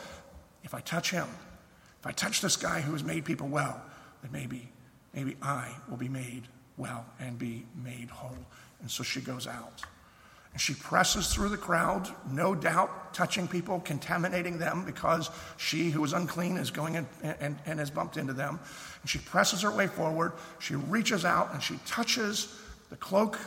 If 0.64 0.74
I 0.74 0.82
touch 0.82 1.12
him, 1.12 1.28
if 2.00 2.06
I 2.06 2.12
touch 2.12 2.42
this 2.42 2.56
guy 2.56 2.82
who 2.82 2.92
has 2.92 3.04
made 3.04 3.26
people 3.26 3.48
well, 3.48 3.82
then 4.22 4.32
maybe, 4.32 4.70
maybe 5.14 5.36
I 5.42 5.70
will 5.90 5.98
be 5.98 6.10
made 6.10 6.44
well 6.78 7.06
and 7.20 7.40
be 7.40 7.66
made 7.84 8.10
whole. 8.10 8.38
And 8.82 8.92
so 8.92 9.04
she 9.04 9.22
goes 9.22 9.48
out. 9.48 9.82
And 10.54 10.60
she 10.60 10.74
presses 10.74 11.34
through 11.34 11.50
the 11.50 11.58
crowd, 11.58 12.10
no 12.30 12.54
doubt 12.54 13.14
touching 13.14 13.48
people, 13.48 13.80
contaminating 13.80 14.58
them 14.58 14.84
because 14.86 15.30
she 15.58 15.90
who 15.90 16.04
is 16.04 16.12
unclean 16.14 16.58
is 16.58 16.72
going 16.72 16.96
in, 16.96 17.08
and, 17.24 17.58
and 17.66 17.80
has 17.80 17.90
bumped 17.90 18.18
into 18.18 18.34
them. 18.34 18.60
And 19.02 19.10
she 19.10 19.20
presses 19.20 19.62
her 19.62 19.72
way 19.72 19.88
forward. 19.88 20.34
She 20.60 20.76
reaches 20.76 21.24
out 21.24 21.54
and 21.54 21.64
she 21.64 21.80
touches 21.86 22.54
the 22.90 22.98
cloak. 22.98 23.40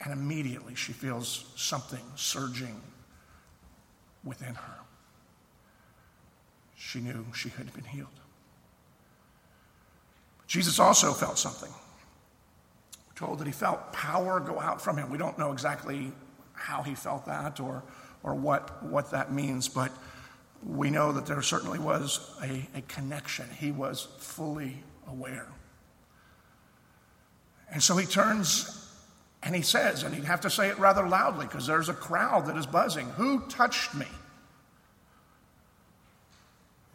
And 0.00 0.12
immediately 0.12 0.74
she 0.74 0.92
feels 0.92 1.44
something 1.56 2.04
surging 2.16 2.80
within 4.24 4.54
her. 4.54 4.78
She 6.76 6.98
knew 6.98 7.24
she 7.32 7.48
had 7.50 7.72
been 7.72 7.84
healed. 7.84 8.08
Jesus 10.48 10.78
also 10.78 11.12
felt 11.12 11.38
something 11.38 11.72
told 13.14 13.38
that 13.38 13.46
he 13.46 13.52
felt 13.52 13.92
power 13.92 14.40
go 14.40 14.60
out 14.60 14.80
from 14.80 14.96
him. 14.96 15.10
We 15.10 15.18
don't 15.18 15.38
know 15.38 15.52
exactly 15.52 16.12
how 16.52 16.82
he 16.82 16.94
felt 16.94 17.26
that 17.26 17.60
or, 17.60 17.82
or 18.22 18.34
what, 18.34 18.82
what 18.84 19.10
that 19.10 19.32
means, 19.32 19.68
but 19.68 19.92
we 20.64 20.90
know 20.90 21.12
that 21.12 21.26
there 21.26 21.42
certainly 21.42 21.78
was 21.78 22.34
a, 22.42 22.66
a 22.76 22.80
connection. 22.82 23.46
He 23.58 23.70
was 23.70 24.08
fully 24.18 24.82
aware. 25.08 25.48
And 27.70 27.82
so 27.82 27.96
he 27.96 28.06
turns 28.06 28.80
and 29.42 29.54
he 29.54 29.62
says, 29.62 30.04
and 30.04 30.14
he'd 30.14 30.24
have 30.24 30.40
to 30.42 30.50
say 30.50 30.68
it 30.68 30.78
rather 30.78 31.06
loudly 31.06 31.46
because 31.46 31.66
there's 31.66 31.90
a 31.90 31.94
crowd 31.94 32.46
that 32.46 32.56
is 32.56 32.66
buzzing 32.66 33.10
Who 33.10 33.40
touched 33.48 33.94
me? 33.94 34.06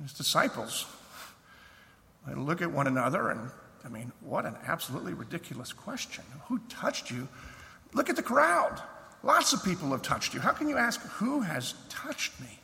His 0.02 0.14
disciples 0.14 0.86
they 2.28 2.36
look 2.36 2.62
at 2.62 2.72
one 2.72 2.88
another 2.88 3.30
and 3.30 3.50
I 3.86 3.90
mean, 3.90 4.12
what 4.22 4.46
an 4.46 4.56
absolutely 4.66 5.14
ridiculous 5.14 5.74
question. 5.74 6.24
Who 6.48 6.60
touched 6.70 7.12
you? 7.12 7.28
Look 7.94 8.10
at 8.10 8.16
the 8.16 8.24
crowd. 8.24 8.82
Lots 9.24 9.54
of 9.54 9.64
people 9.64 9.90
have 9.90 10.02
touched 10.02 10.34
you. 10.34 10.40
How 10.40 10.52
can 10.52 10.70
you 10.70 10.78
ask, 10.78 11.02
Who 11.02 11.42
has 11.42 11.74
touched 11.90 12.40
me? 12.40 12.60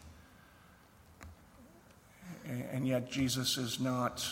And 2.72 2.88
yet, 2.88 3.10
Jesus 3.10 3.57
is 3.57 3.79
not 3.79 4.27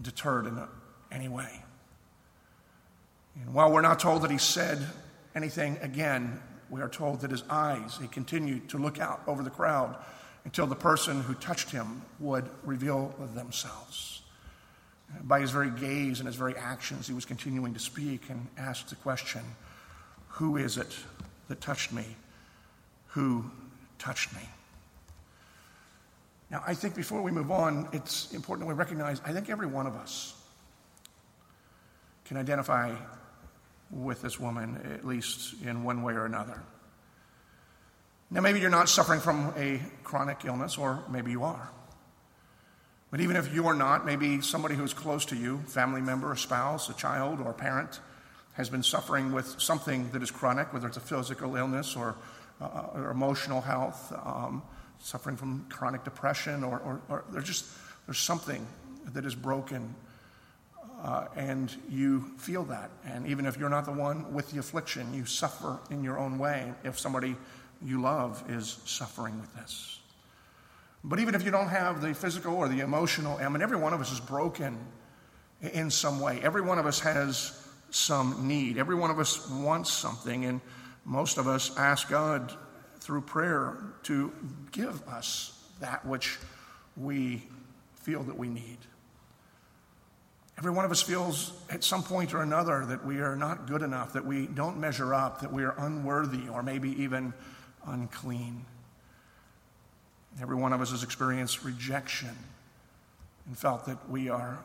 deterred 0.00 0.46
in 0.46 0.58
any 1.12 1.28
way. 1.28 1.62
And 3.40 3.54
while 3.54 3.70
we're 3.70 3.82
not 3.82 4.00
told 4.00 4.22
that 4.22 4.30
he 4.30 4.38
said 4.38 4.84
anything 5.34 5.78
again, 5.80 6.40
we 6.70 6.80
are 6.80 6.88
told 6.88 7.20
that 7.20 7.30
his 7.30 7.44
eyes, 7.48 7.98
he 8.00 8.08
continued 8.08 8.68
to 8.70 8.78
look 8.78 8.98
out 8.98 9.22
over 9.26 9.42
the 9.42 9.50
crowd 9.50 9.96
until 10.44 10.66
the 10.66 10.74
person 10.74 11.20
who 11.20 11.34
touched 11.34 11.70
him 11.70 12.02
would 12.18 12.48
reveal 12.64 13.14
themselves. 13.34 14.21
By 15.20 15.40
his 15.40 15.50
very 15.50 15.70
gaze 15.70 16.20
and 16.20 16.26
his 16.26 16.36
very 16.36 16.56
actions, 16.56 17.06
he 17.06 17.12
was 17.12 17.24
continuing 17.24 17.74
to 17.74 17.80
speak 17.80 18.30
and 18.30 18.46
ask 18.56 18.88
the 18.88 18.96
question 18.96 19.42
Who 20.28 20.56
is 20.56 20.78
it 20.78 20.96
that 21.48 21.60
touched 21.60 21.92
me? 21.92 22.04
Who 23.08 23.50
touched 23.98 24.34
me? 24.34 24.42
Now, 26.50 26.62
I 26.66 26.74
think 26.74 26.94
before 26.94 27.22
we 27.22 27.30
move 27.30 27.50
on, 27.50 27.88
it's 27.92 28.32
important 28.32 28.66
that 28.66 28.74
we 28.74 28.78
recognize 28.78 29.20
I 29.24 29.32
think 29.32 29.48
every 29.48 29.66
one 29.66 29.86
of 29.86 29.96
us 29.96 30.34
can 32.24 32.36
identify 32.36 32.94
with 33.90 34.22
this 34.22 34.40
woman, 34.40 34.80
at 34.94 35.06
least 35.06 35.54
in 35.64 35.84
one 35.84 36.02
way 36.02 36.14
or 36.14 36.24
another. 36.24 36.62
Now, 38.30 38.40
maybe 38.40 38.60
you're 38.60 38.70
not 38.70 38.88
suffering 38.88 39.20
from 39.20 39.52
a 39.56 39.80
chronic 40.04 40.44
illness, 40.44 40.78
or 40.78 41.02
maybe 41.10 41.30
you 41.30 41.44
are. 41.44 41.70
But 43.12 43.20
even 43.20 43.36
if 43.36 43.54
you 43.54 43.66
are 43.66 43.74
not, 43.74 44.06
maybe 44.06 44.40
somebody 44.40 44.74
who's 44.74 44.94
close 44.94 45.26
to 45.26 45.36
you, 45.36 45.58
family 45.66 46.00
member, 46.00 46.32
a 46.32 46.36
spouse, 46.36 46.88
a 46.88 46.94
child, 46.94 47.40
or 47.40 47.50
a 47.50 47.54
parent, 47.54 48.00
has 48.54 48.70
been 48.70 48.82
suffering 48.82 49.32
with 49.32 49.60
something 49.60 50.10
that 50.12 50.22
is 50.22 50.30
chronic, 50.30 50.72
whether 50.72 50.88
it's 50.88 50.96
a 50.96 51.00
physical 51.00 51.54
illness 51.56 51.94
or, 51.94 52.16
uh, 52.62 52.86
or 52.94 53.10
emotional 53.10 53.60
health, 53.60 54.14
um, 54.24 54.62
suffering 54.98 55.36
from 55.36 55.66
chronic 55.68 56.04
depression, 56.04 56.64
or, 56.64 56.78
or, 56.78 57.02
or, 57.10 57.24
there's 57.30 57.44
just 57.44 57.66
there's 58.06 58.18
something 58.18 58.66
that 59.12 59.26
is 59.26 59.34
broken, 59.34 59.94
uh, 61.02 61.26
and 61.36 61.76
you 61.90 62.22
feel 62.38 62.64
that. 62.64 62.90
And 63.04 63.26
even 63.26 63.44
if 63.44 63.58
you're 63.58 63.68
not 63.68 63.84
the 63.84 63.92
one 63.92 64.32
with 64.32 64.50
the 64.52 64.58
affliction, 64.58 65.12
you 65.12 65.26
suffer 65.26 65.78
in 65.90 66.02
your 66.02 66.18
own 66.18 66.38
way 66.38 66.72
if 66.82 66.98
somebody 66.98 67.36
you 67.84 68.00
love 68.00 68.42
is 68.48 68.78
suffering 68.86 69.38
with 69.38 69.54
this. 69.54 70.01
But 71.04 71.18
even 71.18 71.34
if 71.34 71.44
you 71.44 71.50
don't 71.50 71.68
have 71.68 72.00
the 72.00 72.14
physical 72.14 72.54
or 72.54 72.68
the 72.68 72.80
emotional 72.80 73.38
I 73.38 73.48
mean, 73.48 73.62
every 73.62 73.76
one 73.76 73.92
of 73.92 74.00
us 74.00 74.12
is 74.12 74.20
broken 74.20 74.78
in 75.60 75.90
some 75.90 76.20
way. 76.20 76.40
Every 76.42 76.62
one 76.62 76.78
of 76.78 76.86
us 76.86 77.00
has 77.00 77.58
some 77.90 78.46
need. 78.48 78.78
Every 78.78 78.94
one 78.94 79.10
of 79.10 79.18
us 79.18 79.48
wants 79.50 79.90
something, 79.90 80.44
and 80.44 80.60
most 81.04 81.38
of 81.38 81.46
us 81.46 81.76
ask 81.76 82.08
God 82.08 82.52
through 83.00 83.22
prayer 83.22 83.76
to 84.04 84.32
give 84.70 85.06
us 85.08 85.68
that 85.80 86.04
which 86.06 86.38
we 86.96 87.42
feel 87.94 88.22
that 88.22 88.38
we 88.38 88.48
need. 88.48 88.78
Every 90.58 90.70
one 90.70 90.84
of 90.84 90.90
us 90.90 91.02
feels 91.02 91.52
at 91.70 91.82
some 91.82 92.02
point 92.02 92.34
or 92.34 92.42
another 92.42 92.84
that 92.86 93.04
we 93.04 93.18
are 93.20 93.34
not 93.34 93.66
good 93.66 93.82
enough, 93.82 94.12
that 94.12 94.24
we 94.24 94.46
don't 94.46 94.78
measure 94.78 95.14
up, 95.14 95.40
that 95.40 95.52
we 95.52 95.64
are 95.64 95.74
unworthy, 95.78 96.48
or 96.48 96.62
maybe 96.62 97.02
even 97.02 97.32
unclean. 97.86 98.64
Every 100.40 100.56
one 100.56 100.72
of 100.72 100.80
us 100.80 100.90
has 100.90 101.02
experienced 101.02 101.64
rejection 101.64 102.36
and 103.46 103.58
felt 103.58 103.86
that 103.86 104.08
we 104.08 104.28
are 104.28 104.58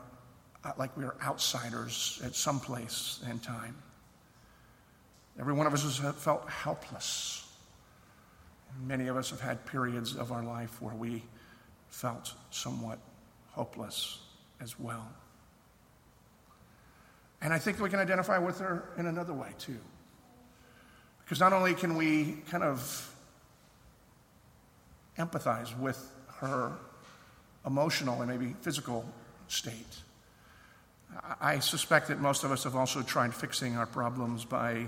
like 0.76 0.94
we 0.96 1.04
are 1.04 1.14
outsiders 1.22 2.20
at 2.24 2.34
some 2.34 2.60
place 2.60 3.20
and 3.26 3.42
time. 3.42 3.76
Every 5.38 5.52
one 5.52 5.66
of 5.66 5.72
us 5.72 5.82
has 5.82 6.14
felt 6.16 6.48
helpless. 6.48 7.46
Many 8.84 9.06
of 9.06 9.16
us 9.16 9.30
have 9.30 9.40
had 9.40 9.64
periods 9.66 10.14
of 10.16 10.32
our 10.32 10.42
life 10.42 10.82
where 10.82 10.94
we 10.94 11.22
felt 11.88 12.34
somewhat 12.50 12.98
hopeless 13.52 14.18
as 14.60 14.78
well. 14.78 15.08
And 17.40 17.52
I 17.52 17.58
think 17.58 17.80
we 17.80 17.88
can 17.88 18.00
identify 18.00 18.38
with 18.38 18.58
her 18.58 18.90
in 18.98 19.06
another 19.06 19.32
way, 19.32 19.48
too. 19.58 19.78
Because 21.24 21.40
not 21.40 21.52
only 21.52 21.74
can 21.74 21.96
we 21.96 22.42
kind 22.50 22.64
of 22.64 23.14
empathize 25.18 25.78
with 25.78 26.12
her 26.40 26.72
emotional 27.66 28.22
and 28.22 28.30
maybe 28.30 28.54
physical 28.62 29.04
state. 29.48 30.02
I 31.40 31.58
suspect 31.58 32.08
that 32.08 32.20
most 32.20 32.44
of 32.44 32.52
us 32.52 32.64
have 32.64 32.76
also 32.76 33.02
tried 33.02 33.34
fixing 33.34 33.76
our 33.76 33.86
problems 33.86 34.44
by 34.44 34.86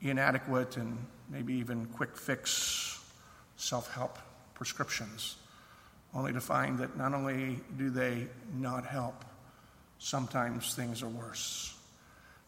inadequate 0.00 0.76
and 0.76 0.98
maybe 1.28 1.54
even 1.54 1.86
quick 1.86 2.16
fix 2.16 3.00
self 3.56 3.92
help 3.92 4.18
prescriptions, 4.54 5.36
only 6.14 6.32
to 6.32 6.40
find 6.40 6.78
that 6.78 6.96
not 6.96 7.14
only 7.14 7.60
do 7.76 7.90
they 7.90 8.26
not 8.54 8.84
help, 8.84 9.24
sometimes 9.98 10.74
things 10.74 11.02
are 11.02 11.08
worse. 11.08 11.74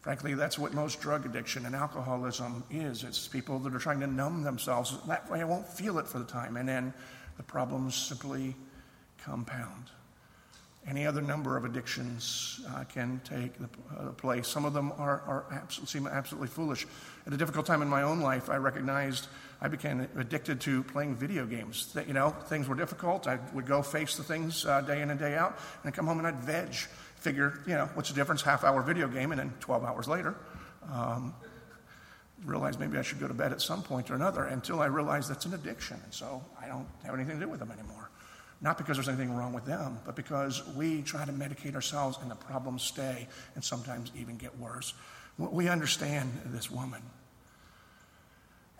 Frankly, 0.01 0.33
that's 0.33 0.57
what 0.57 0.73
most 0.73 0.99
drug 0.99 1.25
addiction 1.27 1.65
and 1.67 1.75
alcoholism 1.75 2.63
is. 2.71 3.03
It's 3.03 3.27
people 3.27 3.59
that 3.59 3.75
are 3.75 3.79
trying 3.79 3.99
to 3.99 4.07
numb 4.07 4.41
themselves. 4.41 4.97
That 5.07 5.29
way 5.29 5.41
I 5.41 5.43
won't 5.43 5.67
feel 5.67 5.99
it 5.99 6.07
for 6.07 6.17
the 6.17 6.25
time. 6.25 6.57
And 6.57 6.67
then 6.67 6.93
the 7.37 7.43
problems 7.43 7.95
simply 7.95 8.55
compound. 9.23 9.91
Any 10.87 11.05
other 11.05 11.21
number 11.21 11.55
of 11.55 11.65
addictions 11.65 12.59
uh, 12.67 12.83
can 12.85 13.21
take 13.23 13.53
the 13.59 13.69
uh, 13.95 14.09
place. 14.13 14.47
Some 14.47 14.65
of 14.65 14.73
them 14.73 14.91
are, 14.97 15.21
are 15.27 15.45
absolutely, 15.51 15.91
seem 15.91 16.07
absolutely 16.07 16.47
foolish. 16.47 16.87
At 17.27 17.33
a 17.33 17.37
difficult 17.37 17.67
time 17.67 17.83
in 17.83 17.87
my 17.87 18.01
own 18.01 18.21
life, 18.21 18.49
I 18.49 18.55
recognized 18.55 19.27
I 19.61 19.67
became 19.67 20.07
addicted 20.17 20.59
to 20.61 20.81
playing 20.81 21.15
video 21.15 21.45
games. 21.45 21.95
You 22.07 22.13
know, 22.13 22.31
things 22.47 22.67
were 22.67 22.73
difficult. 22.73 23.27
I 23.27 23.37
would 23.53 23.67
go 23.67 23.83
face 23.83 24.17
the 24.17 24.23
things 24.23 24.65
uh, 24.65 24.81
day 24.81 25.03
in 25.03 25.11
and 25.11 25.19
day 25.19 25.35
out, 25.35 25.59
and 25.83 25.91
I'd 25.91 25.93
come 25.93 26.07
home 26.07 26.17
and 26.17 26.27
I'd 26.27 26.41
veg. 26.41 26.75
Figure, 27.21 27.59
you 27.67 27.75
know, 27.75 27.87
what's 27.93 28.09
the 28.09 28.15
difference? 28.15 28.41
Half 28.41 28.63
hour 28.63 28.81
video 28.81 29.07
game, 29.07 29.31
and 29.31 29.39
then 29.39 29.53
12 29.59 29.85
hours 29.85 30.07
later, 30.07 30.35
um, 30.91 31.35
realized 32.43 32.79
maybe 32.79 32.97
I 32.97 33.03
should 33.03 33.19
go 33.19 33.27
to 33.27 33.33
bed 33.33 33.51
at 33.51 33.61
some 33.61 33.83
point 33.83 34.09
or 34.09 34.15
another 34.15 34.45
until 34.45 34.79
I 34.79 34.87
realize 34.87 35.27
that's 35.27 35.45
an 35.45 35.53
addiction. 35.53 35.99
And 36.03 36.11
so 36.11 36.43
I 36.59 36.67
don't 36.67 36.87
have 37.05 37.13
anything 37.13 37.39
to 37.39 37.45
do 37.45 37.51
with 37.51 37.59
them 37.59 37.71
anymore. 37.71 38.09
Not 38.59 38.79
because 38.79 38.97
there's 38.97 39.07
anything 39.07 39.35
wrong 39.35 39.53
with 39.53 39.65
them, 39.65 39.99
but 40.03 40.15
because 40.15 40.67
we 40.75 41.03
try 41.03 41.23
to 41.23 41.31
medicate 41.31 41.75
ourselves 41.75 42.17
and 42.23 42.31
the 42.31 42.35
problems 42.35 42.81
stay 42.81 43.27
and 43.53 43.63
sometimes 43.63 44.11
even 44.15 44.37
get 44.37 44.57
worse. 44.57 44.95
We 45.37 45.67
understand 45.67 46.31
this 46.47 46.71
woman. 46.71 47.03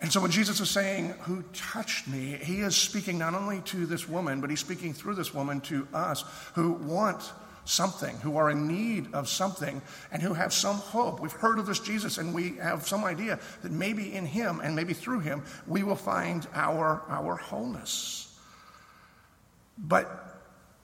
And 0.00 0.12
so 0.12 0.20
when 0.20 0.32
Jesus 0.32 0.58
is 0.58 0.68
saying, 0.68 1.10
Who 1.22 1.42
touched 1.52 2.08
me? 2.08 2.38
he 2.42 2.60
is 2.60 2.74
speaking 2.74 3.18
not 3.18 3.34
only 3.34 3.60
to 3.66 3.86
this 3.86 4.08
woman, 4.08 4.40
but 4.40 4.50
he's 4.50 4.58
speaking 4.58 4.92
through 4.92 5.14
this 5.14 5.32
woman 5.32 5.60
to 5.62 5.86
us 5.94 6.24
who 6.54 6.72
want 6.72 7.32
something, 7.64 8.16
who 8.18 8.36
are 8.36 8.50
in 8.50 8.66
need 8.66 9.12
of 9.14 9.28
something, 9.28 9.80
and 10.10 10.22
who 10.22 10.34
have 10.34 10.52
some 10.52 10.76
hope. 10.76 11.20
We've 11.20 11.32
heard 11.32 11.58
of 11.58 11.66
this 11.66 11.78
Jesus, 11.78 12.18
and 12.18 12.34
we 12.34 12.56
have 12.56 12.86
some 12.86 13.04
idea 13.04 13.38
that 13.62 13.72
maybe 13.72 14.14
in 14.14 14.26
him 14.26 14.60
and 14.60 14.74
maybe 14.74 14.94
through 14.94 15.20
him 15.20 15.42
we 15.66 15.82
will 15.82 15.96
find 15.96 16.46
our, 16.54 17.02
our 17.08 17.36
wholeness. 17.36 18.36
But 19.78 20.06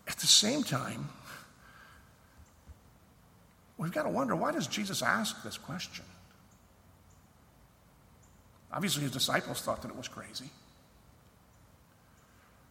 at 0.06 0.16
the 0.16 0.26
same 0.26 0.62
time, 0.62 1.08
we've 3.76 3.92
got 3.92 4.04
to 4.04 4.10
wonder 4.10 4.34
why 4.34 4.52
does 4.52 4.66
Jesus 4.66 5.02
ask 5.02 5.42
this 5.42 5.58
question? 5.58 6.04
Obviously, 8.72 9.02
his 9.02 9.12
disciples 9.12 9.60
thought 9.60 9.82
that 9.82 9.88
it 9.88 9.96
was 9.96 10.08
crazy. 10.08 10.50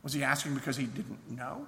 Was 0.03 0.13
he 0.13 0.23
asking 0.23 0.53
because 0.53 0.77
he 0.77 0.85
didn't 0.85 1.19
know? 1.29 1.67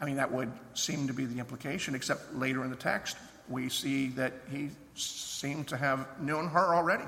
I 0.00 0.04
mean, 0.04 0.16
that 0.16 0.32
would 0.32 0.52
seem 0.74 1.06
to 1.08 1.12
be 1.12 1.24
the 1.24 1.38
implication, 1.38 1.94
except 1.94 2.34
later 2.34 2.64
in 2.64 2.70
the 2.70 2.76
text, 2.76 3.16
we 3.48 3.68
see 3.68 4.08
that 4.10 4.32
he 4.50 4.70
seemed 4.94 5.68
to 5.68 5.76
have 5.76 6.06
known 6.20 6.48
her 6.48 6.74
already, 6.74 7.04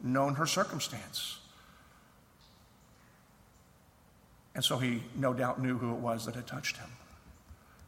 known 0.00 0.34
her 0.34 0.46
circumstance. 0.46 1.38
And 4.54 4.64
so 4.64 4.78
he 4.78 5.02
no 5.16 5.34
doubt 5.34 5.60
knew 5.60 5.76
who 5.76 5.92
it 5.92 5.98
was 5.98 6.26
that 6.26 6.34
had 6.34 6.46
touched 6.46 6.76
him. 6.76 6.88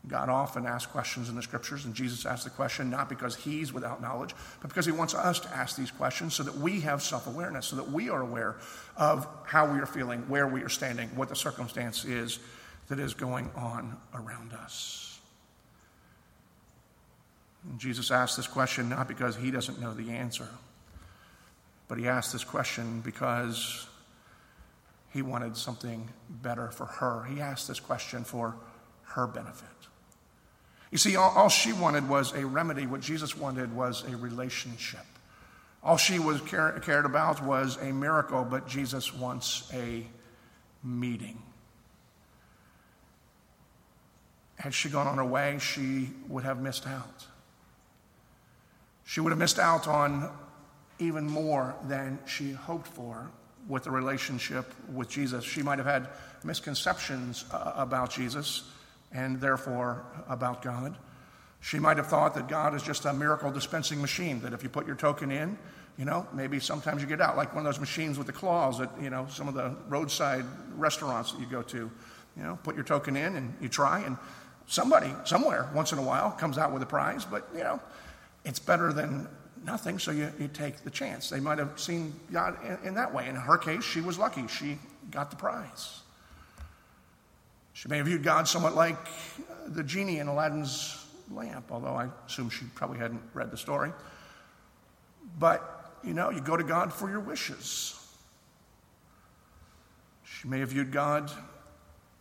God 0.08 0.28
often 0.28 0.66
asks 0.66 0.90
questions 0.90 1.28
in 1.28 1.34
the 1.34 1.42
scriptures, 1.42 1.84
and 1.84 1.92
Jesus 1.92 2.26
asks 2.26 2.44
the 2.44 2.50
question 2.50 2.90
not 2.90 3.08
because 3.08 3.34
he's 3.34 3.72
without 3.72 4.00
knowledge, 4.00 4.34
but 4.60 4.68
because 4.68 4.86
he 4.86 4.92
wants 4.92 5.14
us 5.14 5.40
to 5.40 5.48
ask 5.48 5.76
these 5.76 5.90
questions 5.90 6.34
so 6.34 6.44
that 6.44 6.56
we 6.56 6.80
have 6.80 7.02
self 7.02 7.26
awareness, 7.26 7.66
so 7.66 7.76
that 7.76 7.90
we 7.90 8.08
are 8.08 8.20
aware 8.20 8.56
of 8.96 9.26
how 9.44 9.72
we 9.72 9.80
are 9.80 9.86
feeling, 9.86 10.20
where 10.28 10.46
we 10.46 10.62
are 10.62 10.68
standing, 10.68 11.08
what 11.16 11.28
the 11.28 11.34
circumstance 11.34 12.04
is 12.04 12.38
that 12.88 12.98
is 12.98 13.14
going 13.14 13.50
on 13.56 13.96
around 14.14 14.52
us. 14.52 15.18
And 17.68 17.78
Jesus 17.78 18.10
asked 18.10 18.36
this 18.36 18.46
question 18.46 18.88
not 18.88 19.08
because 19.08 19.36
he 19.36 19.50
doesn't 19.50 19.80
know 19.80 19.92
the 19.92 20.10
answer, 20.10 20.48
but 21.88 21.98
he 21.98 22.06
asked 22.06 22.32
this 22.32 22.44
question 22.44 23.00
because 23.00 23.86
he 25.12 25.22
wanted 25.22 25.56
something 25.56 26.08
better 26.28 26.70
for 26.70 26.86
her. 26.86 27.24
He 27.24 27.40
asked 27.40 27.68
this 27.68 27.80
question 27.80 28.22
for 28.22 28.54
her 29.02 29.26
benefit. 29.26 29.68
You 30.90 30.98
see, 30.98 31.16
all, 31.16 31.30
all 31.30 31.48
she 31.48 31.72
wanted 31.72 32.08
was 32.08 32.32
a 32.34 32.46
remedy. 32.46 32.86
What 32.86 33.00
Jesus 33.00 33.36
wanted 33.36 33.74
was 33.74 34.04
a 34.04 34.16
relationship. 34.16 35.04
All 35.82 35.96
she 35.96 36.18
was 36.18 36.40
care, 36.42 36.72
cared 36.80 37.04
about 37.04 37.42
was 37.42 37.76
a 37.80 37.92
miracle, 37.92 38.44
but 38.44 38.66
Jesus 38.66 39.14
wants 39.14 39.70
a 39.72 40.06
meeting. 40.82 41.42
Had 44.56 44.74
she 44.74 44.88
gone 44.88 45.06
on 45.06 45.16
her 45.16 45.24
way, 45.24 45.58
she 45.60 46.10
would 46.28 46.44
have 46.44 46.60
missed 46.60 46.86
out. 46.86 47.26
She 49.04 49.20
would 49.20 49.30
have 49.30 49.38
missed 49.38 49.58
out 49.58 49.86
on 49.86 50.30
even 50.98 51.26
more 51.26 51.76
than 51.84 52.18
she 52.26 52.52
hoped 52.52 52.88
for 52.88 53.30
with 53.68 53.84
the 53.84 53.90
relationship 53.90 54.72
with 54.92 55.08
Jesus. 55.08 55.44
She 55.44 55.62
might 55.62 55.78
have 55.78 55.86
had 55.86 56.08
misconceptions 56.44 57.44
uh, 57.52 57.72
about 57.76 58.10
Jesus 58.10 58.70
and 59.12 59.40
therefore 59.40 60.04
about 60.28 60.62
God. 60.62 60.96
She 61.60 61.78
might 61.78 61.96
have 61.96 62.06
thought 62.06 62.34
that 62.34 62.48
God 62.48 62.74
is 62.74 62.82
just 62.82 63.04
a 63.04 63.12
miracle 63.12 63.50
dispensing 63.50 64.00
machine, 64.00 64.40
that 64.42 64.52
if 64.52 64.62
you 64.62 64.68
put 64.68 64.86
your 64.86 64.96
token 64.96 65.30
in, 65.30 65.58
you 65.98 66.04
know, 66.04 66.26
maybe 66.32 66.60
sometimes 66.60 67.00
you 67.00 67.08
get 67.08 67.20
out, 67.20 67.36
like 67.36 67.54
one 67.54 67.66
of 67.66 67.72
those 67.72 67.80
machines 67.80 68.18
with 68.18 68.26
the 68.26 68.32
claws 68.32 68.80
at, 68.80 68.90
you 69.00 69.10
know, 69.10 69.26
some 69.30 69.48
of 69.48 69.54
the 69.54 69.76
roadside 69.88 70.44
restaurants 70.76 71.32
that 71.32 71.40
you 71.40 71.46
go 71.46 71.62
to. 71.62 71.90
You 72.36 72.42
know, 72.42 72.58
put 72.62 72.74
your 72.74 72.84
token 72.84 73.16
in 73.16 73.36
and 73.36 73.54
you 73.62 73.68
try, 73.70 74.00
and 74.00 74.18
somebody, 74.66 75.12
somewhere, 75.24 75.68
once 75.74 75.92
in 75.92 75.98
a 75.98 76.02
while, 76.02 76.30
comes 76.32 76.58
out 76.58 76.72
with 76.72 76.82
a 76.82 76.86
prize, 76.86 77.24
but, 77.24 77.48
you 77.54 77.60
know, 77.60 77.80
it's 78.44 78.58
better 78.58 78.92
than 78.92 79.28
nothing, 79.64 79.98
so 79.98 80.10
you, 80.10 80.32
you 80.38 80.48
take 80.48 80.84
the 80.84 80.90
chance. 80.90 81.30
They 81.30 81.40
might 81.40 81.58
have 81.58 81.78
seen 81.78 82.14
God 82.32 82.56
in, 82.64 82.88
in 82.88 82.94
that 82.94 83.12
way. 83.12 83.28
In 83.28 83.34
her 83.34 83.58
case, 83.58 83.84
she 83.84 84.00
was 84.00 84.18
lucky. 84.18 84.46
She 84.46 84.78
got 85.10 85.30
the 85.30 85.36
prize. 85.36 86.00
She 87.72 87.88
may 87.88 87.98
have 87.98 88.06
viewed 88.06 88.22
God 88.22 88.48
somewhat 88.48 88.74
like 88.74 88.96
the 89.66 89.82
genie 89.82 90.18
in 90.18 90.28
Aladdin's 90.28 91.04
lamp, 91.30 91.66
although 91.70 91.94
I 91.94 92.08
assume 92.26 92.50
she 92.50 92.64
probably 92.74 92.98
hadn't 92.98 93.22
read 93.34 93.50
the 93.50 93.56
story. 93.56 93.92
But, 95.38 95.92
you 96.02 96.14
know, 96.14 96.30
you 96.30 96.40
go 96.40 96.56
to 96.56 96.64
God 96.64 96.92
for 96.92 97.10
your 97.10 97.20
wishes. 97.20 97.92
She 100.24 100.48
may 100.48 100.60
have 100.60 100.70
viewed 100.70 100.92
God 100.92 101.30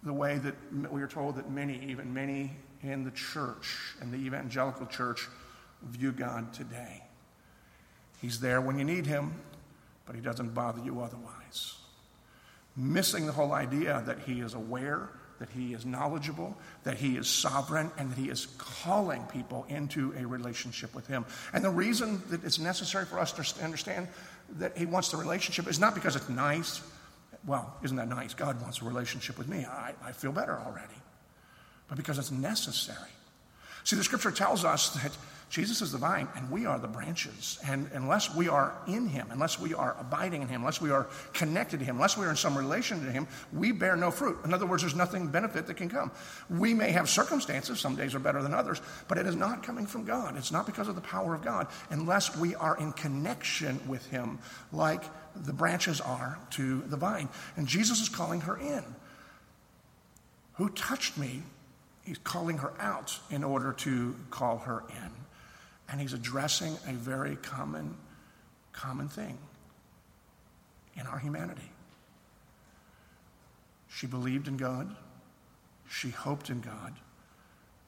the 0.05 0.13
way 0.13 0.37
that 0.37 0.55
we 0.91 1.01
are 1.01 1.07
told 1.07 1.35
that 1.35 1.49
many, 1.49 1.81
even 1.87 2.13
many 2.13 2.51
in 2.83 3.03
the 3.03 3.11
church 3.11 3.95
and 3.99 4.11
the 4.11 4.17
evangelical 4.17 4.85
church, 4.85 5.27
view 5.81 6.11
God 6.11 6.53
today. 6.53 7.03
He's 8.21 8.39
there 8.39 8.61
when 8.61 8.77
you 8.77 8.85
need 8.85 9.05
him, 9.05 9.33
but 10.05 10.15
he 10.15 10.21
doesn't 10.21 10.53
bother 10.53 10.81
you 10.83 11.01
otherwise. 11.01 11.75
Missing 12.77 13.25
the 13.25 13.31
whole 13.31 13.53
idea 13.53 14.03
that 14.05 14.19
he 14.19 14.41
is 14.41 14.53
aware, 14.53 15.09
that 15.39 15.49
he 15.49 15.73
is 15.73 15.85
knowledgeable, 15.85 16.55
that 16.83 16.97
he 16.97 17.17
is 17.17 17.27
sovereign, 17.27 17.91
and 17.97 18.11
that 18.11 18.17
he 18.17 18.29
is 18.29 18.47
calling 18.57 19.23
people 19.23 19.65
into 19.69 20.13
a 20.17 20.25
relationship 20.25 20.93
with 20.93 21.07
him. 21.07 21.25
And 21.53 21.63
the 21.63 21.69
reason 21.69 22.21
that 22.29 22.43
it's 22.43 22.59
necessary 22.59 23.05
for 23.05 23.19
us 23.19 23.31
to 23.33 23.63
understand 23.63 24.07
that 24.57 24.77
he 24.77 24.85
wants 24.85 25.09
the 25.09 25.17
relationship 25.17 25.67
is 25.67 25.79
not 25.79 25.95
because 25.95 26.15
it's 26.15 26.29
nice. 26.29 26.81
Well, 27.45 27.75
isn't 27.83 27.97
that 27.97 28.07
nice? 28.07 28.33
God 28.33 28.61
wants 28.61 28.81
a 28.81 28.85
relationship 28.85 29.37
with 29.37 29.47
me. 29.47 29.65
I, 29.65 29.93
I 30.03 30.11
feel 30.11 30.31
better 30.31 30.59
already. 30.59 30.95
But 31.87 31.97
because 31.97 32.17
it's 32.17 32.31
necessary. 32.31 33.11
See, 33.83 33.95
the 33.95 34.03
scripture 34.03 34.31
tells 34.31 34.65
us 34.65 34.89
that 35.01 35.15
Jesus 35.49 35.81
is 35.81 35.91
the 35.91 35.99
vine 35.99 36.27
and 36.35 36.49
we 36.49 36.65
are 36.65 36.79
the 36.79 36.87
branches. 36.87 37.59
And 37.67 37.89
unless 37.93 38.33
we 38.33 38.47
are 38.47 38.75
in 38.87 39.07
him, 39.07 39.27
unless 39.29 39.59
we 39.59 39.75
are 39.75 39.95
abiding 39.99 40.41
in 40.41 40.47
him, 40.47 40.61
unless 40.61 40.81
we 40.81 40.89
are 40.89 41.07
connected 41.33 41.79
to 41.79 41.85
him, 41.85 41.97
unless 41.97 42.17
we 42.17 42.25
are 42.25 42.31
in 42.31 42.35
some 42.35 42.57
relation 42.57 43.05
to 43.05 43.11
him, 43.11 43.27
we 43.53 43.71
bear 43.71 43.95
no 43.95 44.09
fruit. 44.09 44.39
In 44.43 44.53
other 44.55 44.65
words, 44.65 44.81
there's 44.81 44.95
nothing 44.95 45.27
benefit 45.27 45.67
that 45.67 45.75
can 45.75 45.87
come. 45.87 46.11
We 46.49 46.73
may 46.73 46.91
have 46.91 47.07
circumstances, 47.07 47.79
some 47.79 47.95
days 47.95 48.15
are 48.15 48.19
better 48.19 48.41
than 48.41 48.55
others, 48.55 48.81
but 49.07 49.19
it 49.19 49.27
is 49.27 49.35
not 49.35 49.61
coming 49.61 49.85
from 49.85 50.03
God. 50.03 50.35
It's 50.35 50.51
not 50.51 50.65
because 50.65 50.87
of 50.87 50.95
the 50.95 51.01
power 51.01 51.35
of 51.35 51.43
God, 51.43 51.67
unless 51.91 52.35
we 52.35 52.55
are 52.55 52.75
in 52.77 52.91
connection 52.93 53.79
with 53.87 54.05
him, 54.07 54.39
like 54.71 55.03
the 55.35 55.53
branches 55.53 56.01
are 56.01 56.39
to 56.51 56.81
the 56.81 56.97
vine. 56.97 57.29
And 57.55 57.67
Jesus 57.67 58.01
is 58.01 58.09
calling 58.09 58.41
her 58.41 58.57
in. 58.57 58.83
Who 60.53 60.69
touched 60.69 61.17
me? 61.17 61.43
He's 62.03 62.17
calling 62.19 62.59
her 62.59 62.73
out 62.79 63.19
in 63.29 63.43
order 63.43 63.73
to 63.73 64.15
call 64.29 64.59
her 64.59 64.83
in. 64.89 65.11
And 65.89 65.99
he's 65.99 66.13
addressing 66.13 66.77
a 66.87 66.93
very 66.93 67.35
common, 67.37 67.95
common 68.71 69.07
thing 69.07 69.37
in 70.95 71.05
our 71.07 71.19
humanity. 71.19 71.69
She 73.89 74.07
believed 74.07 74.47
in 74.47 74.57
God, 74.57 74.95
she 75.89 76.09
hoped 76.09 76.49
in 76.49 76.61
God, 76.61 76.93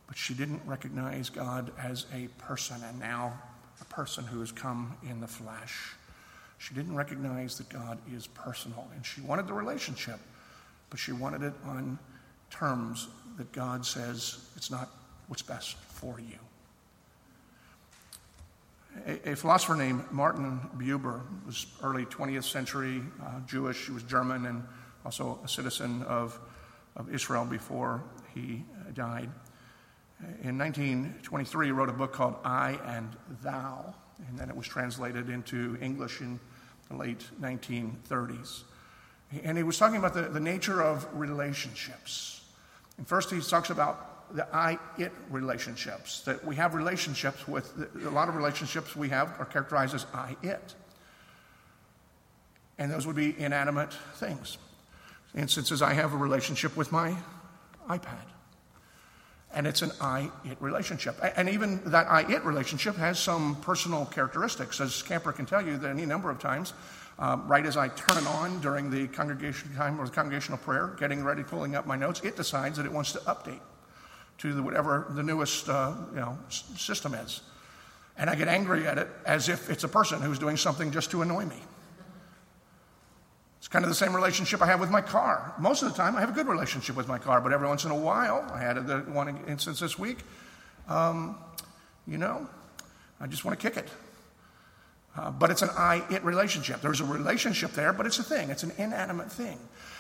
but 0.08 0.18
she 0.18 0.34
didn't 0.34 0.62
recognize 0.66 1.30
God 1.30 1.72
as 1.78 2.06
a 2.14 2.28
person, 2.42 2.78
and 2.88 3.00
now 3.00 3.34
a 3.82 3.86
person 3.86 4.24
who 4.26 4.40
has 4.40 4.52
come 4.52 4.96
in 5.08 5.20
the 5.20 5.28
flesh. 5.28 5.94
She 6.58 6.74
didn't 6.74 6.96
recognize 6.96 7.58
that 7.58 7.70
God 7.70 8.00
is 8.14 8.28
personal, 8.28 8.88
and 8.96 9.06
she 9.06 9.22
wanted 9.22 9.48
the 9.48 9.54
relationship, 9.54 10.20
but 10.90 11.00
she 11.00 11.12
wanted 11.12 11.44
it 11.44 11.54
on 11.66 12.00
terms 12.50 13.08
that 13.38 13.52
God 13.52 13.86
says 13.86 14.40
it's 14.56 14.72
not 14.72 14.90
what's 15.28 15.42
best 15.42 15.76
for 15.76 16.20
you. 16.20 16.40
A, 19.06 19.32
a 19.32 19.36
philosopher 19.36 19.76
named 19.76 20.04
Martin 20.12 20.60
Buber 20.78 21.22
was 21.46 21.68
early 21.84 22.06
20th 22.06 22.46
century 22.46 23.02
uh, 23.24 23.40
Jewish. 23.46 23.86
He 23.86 23.92
was 23.92 24.04
German 24.04 24.46
and 24.46 24.64
also 25.06 25.40
a 25.44 25.48
citizen 25.48 26.02
of, 26.04 26.40
of 26.96 27.14
Israel 27.14 27.46
before 27.46 28.04
he 28.34 28.64
uh, 28.80 28.92
died. 28.94 29.30
In 30.42 30.58
1923, 30.58 31.68
he 31.68 31.72
wrote 31.72 31.90
a 31.90 31.94
book 31.94 32.12
called 32.12 32.36
I 32.44 32.80
and 32.86 33.16
Thou, 33.44 33.94
and 34.28 34.38
then 34.38 34.50
it 34.50 34.56
was 34.56 34.68
translated 34.68 35.30
into 35.30 35.78
English 35.82 36.22
in 36.22 36.40
the 36.90 36.96
late 36.96 37.24
1930s. 37.42 38.64
And 39.44 39.58
he 39.58 39.64
was 39.64 39.78
talking 39.78 39.98
about 39.98 40.14
the, 40.14 40.24
the 40.24 40.40
nature 40.40 40.82
of 40.82 41.08
relationships. 41.14 42.42
And 42.98 43.08
first, 43.08 43.30
he 43.30 43.42
talks 43.42 43.70
about 43.70 44.36
the 44.36 44.48
I 44.54 44.78
it 44.98 45.12
relationships, 45.30 46.22
that 46.22 46.44
we 46.44 46.56
have 46.56 46.76
relationships 46.76 47.48
with, 47.48 47.72
a 48.06 48.10
lot 48.10 48.28
of 48.28 48.36
relationships 48.36 48.96
we 48.96 49.10
have 49.10 49.40
are 49.40 49.46
characterized 49.46 49.96
as 49.96 50.06
I 50.14 50.36
it. 50.44 50.76
And 52.78 52.92
those 52.92 53.08
would 53.08 53.16
be 53.16 53.36
inanimate 53.38 53.94
things. 54.16 54.58
Instances, 55.36 55.82
I 55.82 55.94
have 55.94 56.14
a 56.14 56.18
relationship 56.18 56.76
with 56.76 56.92
my 56.92 57.16
iPad. 57.90 58.26
And 59.54 59.66
it's 59.66 59.82
an 59.82 59.92
I 60.02 60.30
it 60.46 60.58
relationship. 60.60 61.20
And 61.36 61.50
even 61.50 61.82
that 61.86 62.08
I 62.08 62.30
it 62.32 62.44
relationship 62.44 62.96
has 62.98 63.18
some 63.18 63.56
personal 63.62 64.06
characteristics, 64.06 64.82
as 64.82 65.02
Camper 65.02 65.32
can 65.32 65.46
tell 65.46 65.66
you 65.66 65.78
that 65.78 65.90
any 65.90 66.06
number 66.06 66.30
of 66.30 66.40
times, 66.40 66.74
um, 67.20 67.48
right 67.48 67.66
as 67.66 67.78
I 67.78 67.88
turn 67.88 68.18
it 68.18 68.28
on 68.28 68.60
during 68.60 68.92
the 68.92 69.08
congregation 69.08 69.74
time 69.76 70.00
or 70.00 70.06
the 70.06 70.12
congregational 70.12 70.60
prayer, 70.60 70.96
getting 71.00 71.24
ready, 71.24 71.44
pulling 71.44 71.76
up 71.76 71.88
my 71.88 71.96
notes, 71.96 72.22
it 72.24 72.36
decides 72.36 72.78
that 72.78 72.86
it 72.86 72.92
wants 72.92 73.14
to 73.14 73.20
update 73.20 73.62
to 74.40 74.54
the, 74.54 74.62
whatever 74.62 75.08
the 75.12 75.24
newest 75.24 75.68
uh, 75.70 75.96
you 76.12 76.20
know, 76.20 76.38
system 76.50 77.14
is. 77.14 77.42
And 78.18 78.30
I 78.30 78.36
get 78.36 78.48
angry 78.48 78.88
at 78.88 78.98
it 78.98 79.08
as 79.26 79.50
if 79.50 79.70
it's 79.70 79.84
a 79.84 79.88
person 79.88 80.22
who's 80.22 80.40
doing 80.40 80.58
something 80.58 80.92
just 80.92 81.12
to 81.12 81.22
annoy 81.22 81.46
me. 81.46 81.62
It's 83.58 83.68
kind 83.68 83.84
of 83.84 83.90
the 83.90 83.96
same 83.96 84.16
relationship 84.16 84.62
I 84.62 84.68
have 84.68 84.80
with 84.80 84.92
my 84.92 85.02
car. 85.02 85.54
Most 85.60 85.82
of 85.82 85.90
the 85.90 85.96
time, 85.96 86.16
I 86.16 86.20
have 86.20 86.30
a 86.30 86.34
good 86.34 86.48
relationship 86.48 86.96
with 86.96 87.08
my 87.08 87.18
car, 87.18 87.42
but 87.42 87.52
every 87.52 87.68
once 87.68 87.86
in 87.86 87.92
a 87.92 87.96
while, 87.96 88.48
I 88.54 88.60
had 88.60 88.78
one 89.14 89.44
instance 89.48 89.80
this 89.80 89.98
week, 89.98 90.20
um, 90.88 91.38
you 92.06 92.18
know, 92.18 92.48
I 93.20 93.28
just 93.28 93.44
want 93.44 93.60
to 93.60 93.70
kick 93.70 93.78
it. 93.78 93.90
Uh, 95.18 95.32
but 95.32 95.50
it's 95.50 95.64
an 95.64 95.70
I 95.76 96.04
it 96.12 96.24
relationship. 96.24 96.82
There's 96.82 97.02
a 97.02 97.06
relationship 97.06 97.72
there, 97.72 97.92
but 97.92 98.06
it's 98.06 98.20
a 98.20 98.24
thing, 98.24 98.52
it's 98.52 98.64
an 98.64 98.72
inanimate 98.78 99.32
thing. 99.32 99.58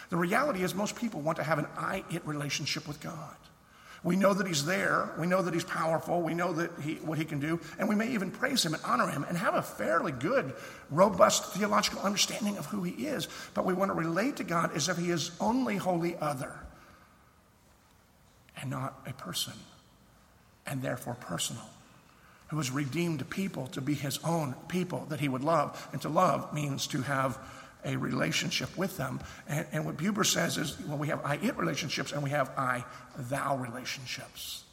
The 0.10 0.17
reality 0.17 0.63
is, 0.63 0.76
most 0.76 0.96
people 0.96 1.22
want 1.22 1.38
to 1.38 1.43
have 1.43 1.58
an 1.58 1.67
I 1.78 2.04
it 2.12 2.26
relationship 2.26 2.88
with 2.88 3.02
God. 3.02 3.36
We 4.08 4.15
know 4.15 4.34
that 4.34 4.48
He's 4.48 4.63
there. 4.63 5.10
We 5.20 5.28
know 5.28 5.41
that 5.41 5.54
He's 5.54 5.65
powerful. 5.65 6.22
We 6.22 6.34
know 6.34 6.54
that 6.54 6.72
he, 6.82 6.93
what 6.96 7.17
He 7.17 7.26
can 7.26 7.41
do. 7.41 7.60
And 7.78 7.89
we 7.89 7.96
may 7.96 8.13
even 8.13 8.32
praise 8.32 8.65
Him 8.65 8.74
and 8.74 8.82
honor 8.86 9.10
Him 9.10 9.26
and 9.28 9.38
have 9.38 9.54
a 9.54 9.62
fairly 9.62 10.13
good, 10.13 10.54
robust 10.89 11.54
theological 11.54 12.00
understanding 12.00 12.58
of 12.58 12.67
who 12.67 12.84
He 12.84 13.08
is. 13.08 13.28
But 13.54 13.65
we 13.65 13.74
want 13.74 13.89
to 13.89 13.96
relate 13.96 14.38
to 14.38 14.46
God 14.46 14.74
as 14.78 14.88
if 14.88 14.96
He 14.96 15.10
is 15.10 15.32
only 15.41 15.76
wholly 15.76 16.15
other 16.22 16.56
and 18.62 18.70
not 18.70 18.98
a 19.06 19.12
person, 19.12 19.56
and 20.65 20.82
therefore 20.82 21.15
personal. 21.15 21.70
Who 22.48 22.58
has 22.60 22.72
redeemed 22.72 23.30
people 23.30 23.67
to 23.67 23.82
be 23.82 23.93
His 23.93 24.20
own 24.24 24.56
people 24.70 25.06
that 25.10 25.20
He 25.20 25.28
would 25.28 25.43
love. 25.43 25.86
And 25.91 26.02
to 26.04 26.10
love 26.10 26.54
means 26.54 26.88
to 26.88 27.02
have 27.02 27.38
a 27.88 27.95
relationship 27.95 28.78
with 28.78 28.97
them. 28.97 29.19
And, 29.47 29.65
and 29.71 29.86
what 29.86 29.97
Buber 29.97 30.26
says 30.26 30.58
is, 30.58 30.78
well, 30.82 30.97
we 30.97 31.08
have 31.08 31.21
I 31.26 31.38
it 31.38 31.58
relationships 31.58 32.12
and 32.12 32.21
we 32.21 32.30
have 32.30 32.52
I 32.58 32.84
thou 33.17 33.58
relationships. 33.58 34.65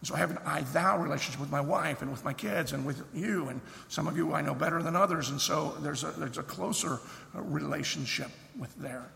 And 0.00 0.08
so 0.08 0.14
I 0.14 0.18
have 0.18 0.30
an 0.30 0.38
I 0.44 0.60
thou 0.60 0.98
relationship 0.98 1.40
with 1.40 1.50
my 1.50 1.60
wife 1.60 2.02
and 2.02 2.10
with 2.10 2.24
my 2.24 2.34
kids 2.34 2.72
and 2.72 2.84
with 2.84 3.02
you. 3.14 3.48
And 3.48 3.60
some 3.88 4.06
of 4.06 4.16
you 4.16 4.34
I 4.34 4.42
know 4.42 4.54
better 4.54 4.82
than 4.82 4.96
others. 4.96 5.30
And 5.30 5.40
so 5.40 5.76
there's 5.80 6.04
a, 6.04 6.10
there's 6.10 6.38
a 6.38 6.42
closer 6.42 6.98
relationship 7.34 8.30
with 8.58 8.74
there 8.76 9.06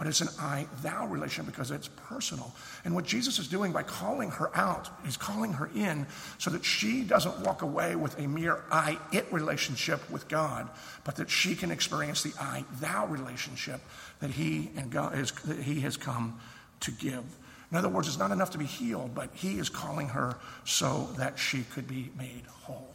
but 0.00 0.06
it's 0.06 0.22
an 0.22 0.30
I 0.38 0.66
thou 0.82 1.06
relationship 1.08 1.52
because 1.52 1.70
it's 1.70 1.88
personal. 1.88 2.54
And 2.86 2.94
what 2.94 3.04
Jesus 3.04 3.38
is 3.38 3.48
doing 3.48 3.70
by 3.70 3.82
calling 3.82 4.30
her 4.30 4.50
out, 4.56 4.88
he's 5.04 5.18
calling 5.18 5.52
her 5.52 5.68
in 5.74 6.06
so 6.38 6.48
that 6.52 6.64
she 6.64 7.02
doesn't 7.02 7.40
walk 7.40 7.60
away 7.60 7.96
with 7.96 8.18
a 8.18 8.26
mere 8.26 8.64
I 8.72 8.98
it 9.12 9.30
relationship 9.30 10.10
with 10.10 10.26
God, 10.26 10.70
but 11.04 11.16
that 11.16 11.28
she 11.28 11.54
can 11.54 11.70
experience 11.70 12.22
the 12.22 12.32
I 12.40 12.64
thou 12.80 13.08
relationship 13.08 13.82
that 14.20 14.30
he 14.30 14.70
and 14.74 14.90
God 14.90 15.18
is, 15.18 15.32
that 15.32 15.58
he 15.58 15.80
has 15.80 15.98
come 15.98 16.40
to 16.80 16.92
give. 16.92 17.24
In 17.70 17.76
other 17.76 17.90
words, 17.90 18.08
it's 18.08 18.18
not 18.18 18.30
enough 18.30 18.52
to 18.52 18.58
be 18.58 18.64
healed, 18.64 19.14
but 19.14 19.28
he 19.34 19.58
is 19.58 19.68
calling 19.68 20.08
her 20.08 20.38
so 20.64 21.10
that 21.18 21.38
she 21.38 21.64
could 21.74 21.86
be 21.86 22.10
made 22.16 22.44
whole. 22.62 22.94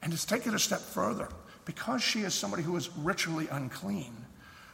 And 0.00 0.16
to 0.16 0.26
take 0.28 0.46
it 0.46 0.54
a 0.54 0.60
step 0.60 0.78
further, 0.78 1.28
because 1.64 2.02
she 2.02 2.20
is 2.20 2.34
somebody 2.34 2.62
who 2.62 2.76
is 2.76 2.88
ritually 2.98 3.48
unclean, 3.50 4.14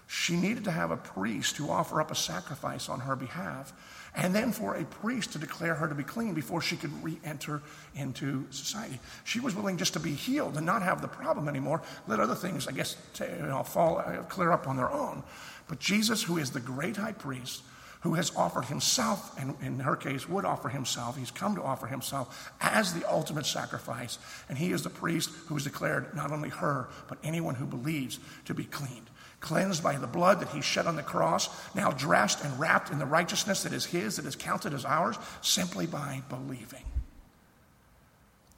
she 0.07 0.37
needed 0.37 0.65
to 0.65 0.71
have 0.71 0.91
a 0.91 0.97
priest 0.97 1.57
to 1.57 1.71
offer 1.71 2.01
up 2.01 2.11
a 2.11 2.15
sacrifice 2.15 2.89
on 2.89 3.01
her 3.01 3.17
behalf, 3.17 3.73
and 4.15 4.35
then 4.35 4.53
for 4.53 4.77
a 4.77 4.85
priest 4.85 5.33
to 5.33 5.39
declare 5.39 5.75
her 5.75 5.89
to 5.89 5.95
be 5.95 6.05
clean 6.05 6.33
before 6.33 6.61
she 6.61 6.77
could 6.77 6.93
re 7.03 7.19
enter 7.25 7.61
into 7.95 8.47
society. 8.51 9.01
She 9.25 9.41
was 9.41 9.55
willing 9.55 9.77
just 9.77 9.95
to 9.95 10.01
be 10.01 10.13
healed 10.13 10.57
and 10.57 10.65
not 10.65 10.83
have 10.83 11.03
the 11.03 11.09
problem 11.09 11.49
anymore. 11.49 11.83
Let 12.07 12.21
other 12.21 12.37
things, 12.37 12.69
I 12.69 12.73
guess, 12.73 12.97
you 13.21 13.47
know, 13.47 13.63
fall, 13.65 13.99
uh, 13.99 14.23
clear 14.23 14.53
up 14.53 14.69
on 14.69 14.77
their 14.77 14.91
own. 14.91 15.23
But 15.69 15.81
Jesus, 15.81 16.23
who 16.23 16.39
is 16.39 16.53
the 16.53 16.61
great 16.61 16.97
high 16.97 17.13
priest, 17.13 17.63
who 18.01 18.15
has 18.15 18.35
offered 18.37 18.67
himself, 18.67 19.37
and 19.39 19.57
in 19.61 19.81
her 19.81 19.97
case, 19.97 20.29
would 20.29 20.45
offer 20.45 20.69
himself. 20.69 21.19
He's 21.19 21.33
come 21.33 21.57
to 21.57 21.63
offer 21.63 21.89
himself 21.89 22.53
as 22.61 22.95
the 22.95 23.11
ultimate 23.11 23.47
sacrifice. 23.47 24.19
And 24.49 24.57
he 24.57 24.71
is 24.71 24.83
the 24.83 24.91
priest 24.91 25.31
who 25.47 25.55
has 25.55 25.65
declared 25.65 26.15
not 26.15 26.31
only 26.31 26.51
her, 26.51 26.89
but 27.09 27.19
anyone 27.25 27.57
who 27.57 27.67
believes 27.67 28.21
to 28.45 28.55
be 28.55 28.65
cleaned 28.65 29.11
cleansed 29.41 29.83
by 29.83 29.97
the 29.97 30.07
blood 30.07 30.41
that 30.41 30.49
he 30.49 30.61
shed 30.61 30.87
on 30.87 30.97
the 30.97 31.03
cross, 31.03 31.49
now 31.75 31.91
dressed 31.91 32.45
and 32.45 32.59
wrapped 32.59 32.91
in 32.91 32.99
the 32.99 33.07
righteousness 33.07 33.63
that 33.63 33.73
is 33.73 33.85
his, 33.85 34.17
that 34.17 34.27
is 34.27 34.37
counted 34.37 34.73
as 34.73 34.85
ours, 34.85 35.17
simply 35.43 35.87
by 35.87 36.23
believing. 36.29 36.85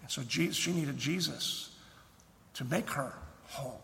And 0.03 0.11
so 0.11 0.23
she 0.23 0.73
needed 0.73 0.97
Jesus 0.97 1.71
to 2.55 2.65
make 2.65 2.91
her 2.91 3.13
whole. 3.49 3.83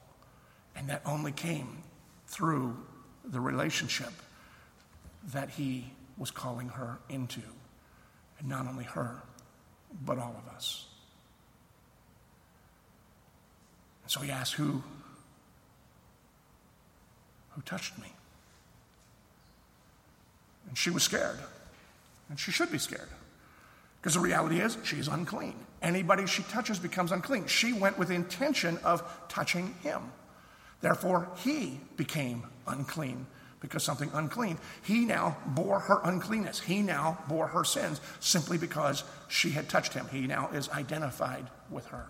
And 0.77 0.89
that 0.89 1.03
only 1.05 1.33
came 1.33 1.83
through 2.27 2.77
the 3.25 3.41
relationship 3.41 4.13
that 5.33 5.51
he 5.51 5.93
was 6.17 6.31
calling 6.31 6.69
her 6.71 6.99
into. 7.09 7.43
And 8.39 8.49
not 8.49 8.67
only 8.67 8.85
her, 8.85 9.23
but 10.05 10.19
all 10.19 10.35
of 10.47 10.55
us. 10.55 10.87
And 14.03 14.11
so 14.11 14.21
he 14.21 14.31
asked, 14.31 14.55
Who 14.55 14.83
who 17.55 17.63
touched 17.63 17.99
me. 17.99 18.13
And 20.69 20.77
she 20.77 20.91
was 20.91 21.03
scared. 21.03 21.39
And 22.29 22.39
she 22.39 22.51
should 22.51 22.73
be 22.73 22.79
scared. 22.79 23.09
Because 24.01 24.15
the 24.15 24.21
reality 24.21 24.61
is, 24.61 24.77
she's 24.85 25.09
unclean. 25.09 25.55
Anybody 25.81 26.27
she 26.27 26.43
touches 26.45 26.79
becomes 26.79 27.13
unclean. 27.13 27.47
She 27.47 27.73
went 27.73 27.99
with 27.99 28.09
the 28.09 28.15
intention 28.15 28.79
of 28.85 29.03
touching 29.29 29.75
him. 29.83 30.01
Therefore, 30.81 31.29
he 31.37 31.81
became 31.97 32.45
unclean 32.67 33.27
because 33.61 33.83
something 33.83 34.11
unclean. 34.13 34.59
He 34.83 35.07
now 35.07 35.39
bore 35.47 35.81
her 35.81 36.01
uncleanness. 36.05 36.61
He 36.61 36.83
now 36.83 37.19
bore 37.29 37.47
her 37.47 37.65
sins 37.65 38.01
simply 38.21 38.59
because 38.59 39.05
she 39.29 39.51
had 39.51 39.71
touched 39.71 39.95
him. 39.95 40.07
He 40.11 40.27
now 40.27 40.51
is 40.53 40.69
identified 40.69 41.47
with 41.71 41.87
her. 41.87 42.07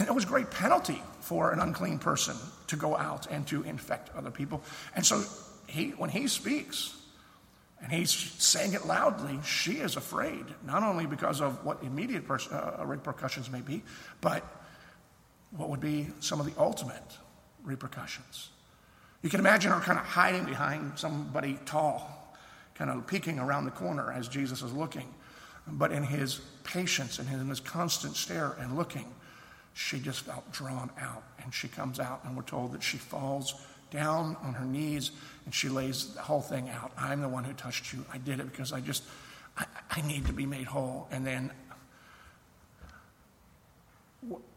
And 0.00 0.08
it 0.08 0.14
was 0.14 0.24
a 0.24 0.28
great 0.28 0.50
penalty 0.50 1.02
for 1.20 1.52
an 1.52 1.60
unclean 1.60 1.98
person 1.98 2.34
to 2.68 2.76
go 2.76 2.96
out 2.96 3.26
and 3.30 3.46
to 3.48 3.62
infect 3.64 4.08
other 4.16 4.30
people. 4.30 4.62
And 4.96 5.04
so 5.04 5.22
he, 5.66 5.90
when 5.90 6.08
he 6.08 6.26
speaks, 6.26 6.96
and 7.82 7.92
he's 7.92 8.10
saying 8.10 8.72
it 8.72 8.86
loudly, 8.86 9.38
she 9.44 9.72
is 9.72 9.96
afraid, 9.96 10.46
not 10.64 10.82
only 10.82 11.04
because 11.04 11.42
of 11.42 11.62
what 11.66 11.82
immediate 11.82 12.26
pers- 12.26 12.48
uh, 12.48 12.82
repercussions 12.86 13.50
may 13.50 13.60
be, 13.60 13.82
but 14.22 14.42
what 15.50 15.68
would 15.68 15.80
be 15.80 16.08
some 16.20 16.40
of 16.40 16.46
the 16.46 16.58
ultimate 16.58 17.18
repercussions. 17.62 18.48
You 19.20 19.28
can 19.28 19.40
imagine 19.40 19.70
her 19.70 19.80
kind 19.80 19.98
of 19.98 20.06
hiding 20.06 20.46
behind 20.46 20.98
somebody 20.98 21.58
tall, 21.66 22.34
kind 22.74 22.90
of 22.90 23.06
peeking 23.06 23.38
around 23.38 23.66
the 23.66 23.70
corner 23.70 24.10
as 24.10 24.28
Jesus 24.28 24.62
is 24.62 24.72
looking. 24.72 25.12
But 25.66 25.92
in 25.92 26.04
his 26.04 26.40
patience 26.64 27.18
and 27.18 27.28
in 27.28 27.50
his 27.50 27.60
constant 27.60 28.16
stare 28.16 28.56
and 28.58 28.78
looking, 28.78 29.04
she 29.74 29.98
just 30.00 30.20
felt 30.22 30.50
drawn 30.52 30.90
out. 31.00 31.22
And 31.42 31.52
she 31.52 31.68
comes 31.68 31.98
out, 31.98 32.22
and 32.24 32.36
we're 32.36 32.42
told 32.42 32.72
that 32.72 32.82
she 32.82 32.98
falls 32.98 33.54
down 33.90 34.36
on 34.42 34.54
her 34.54 34.64
knees 34.64 35.10
and 35.44 35.54
she 35.54 35.68
lays 35.68 36.14
the 36.14 36.20
whole 36.20 36.40
thing 36.40 36.68
out. 36.70 36.92
I'm 36.96 37.20
the 37.20 37.28
one 37.28 37.44
who 37.44 37.52
touched 37.52 37.92
you. 37.92 38.04
I 38.12 38.18
did 38.18 38.40
it 38.40 38.50
because 38.50 38.72
I 38.72 38.80
just, 38.80 39.02
I, 39.56 39.64
I 39.90 40.00
need 40.02 40.26
to 40.26 40.32
be 40.32 40.46
made 40.46 40.66
whole. 40.66 41.08
And 41.10 41.26
then 41.26 41.50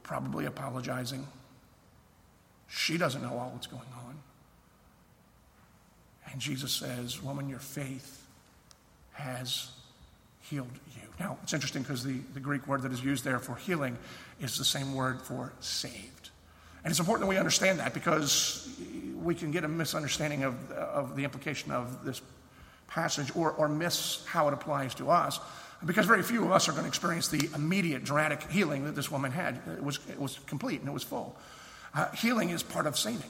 probably 0.03 0.45
apologizing. 0.45 1.25
She 2.67 2.97
doesn't 2.97 3.21
know 3.21 3.37
all 3.37 3.49
what's 3.51 3.67
going 3.67 3.81
on. 4.05 4.19
And 6.31 6.41
Jesus 6.41 6.71
says, 6.71 7.21
Woman, 7.21 7.49
your 7.49 7.59
faith 7.59 8.25
has 9.13 9.69
healed 10.41 10.69
you. 10.95 11.07
Now, 11.19 11.37
it's 11.43 11.53
interesting 11.53 11.83
because 11.83 12.03
the, 12.03 12.17
the 12.33 12.39
Greek 12.39 12.67
word 12.67 12.81
that 12.81 12.91
is 12.91 13.03
used 13.03 13.23
there 13.23 13.39
for 13.39 13.55
healing 13.55 13.97
is 14.43 14.57
the 14.57 14.65
same 14.65 14.93
word 14.93 15.21
for 15.21 15.53
saved. 15.59 16.29
And 16.83 16.91
it's 16.91 16.99
important 16.99 17.21
that 17.21 17.29
we 17.29 17.37
understand 17.37 17.79
that 17.79 17.93
because 17.93 18.69
we 19.15 19.35
can 19.35 19.51
get 19.51 19.63
a 19.63 19.67
misunderstanding 19.67 20.43
of, 20.43 20.71
of 20.71 21.15
the 21.15 21.23
implication 21.23 21.71
of 21.71 22.03
this 22.03 22.21
passage 22.87 23.31
or, 23.35 23.51
or 23.51 23.69
miss 23.69 24.23
how 24.25 24.47
it 24.49 24.53
applies 24.53 24.93
to 24.95 25.09
us 25.09 25.39
because 25.85 26.05
very 26.05 26.23
few 26.23 26.43
of 26.45 26.51
us 26.51 26.69
are 26.69 26.71
going 26.71 26.83
to 26.83 26.87
experience 26.87 27.27
the 27.27 27.49
immediate 27.55 28.03
dramatic 28.03 28.43
healing 28.49 28.85
that 28.85 28.95
this 28.95 29.11
woman 29.11 29.31
had. 29.31 29.59
It 29.77 29.83
was, 29.83 29.99
it 30.09 30.19
was 30.19 30.39
complete 30.45 30.79
and 30.79 30.89
it 30.89 30.93
was 30.93 31.03
full. 31.03 31.35
Uh, 31.93 32.09
healing 32.11 32.49
is 32.49 32.63
part 32.63 32.87
of 32.87 32.97
saving. 32.97 33.29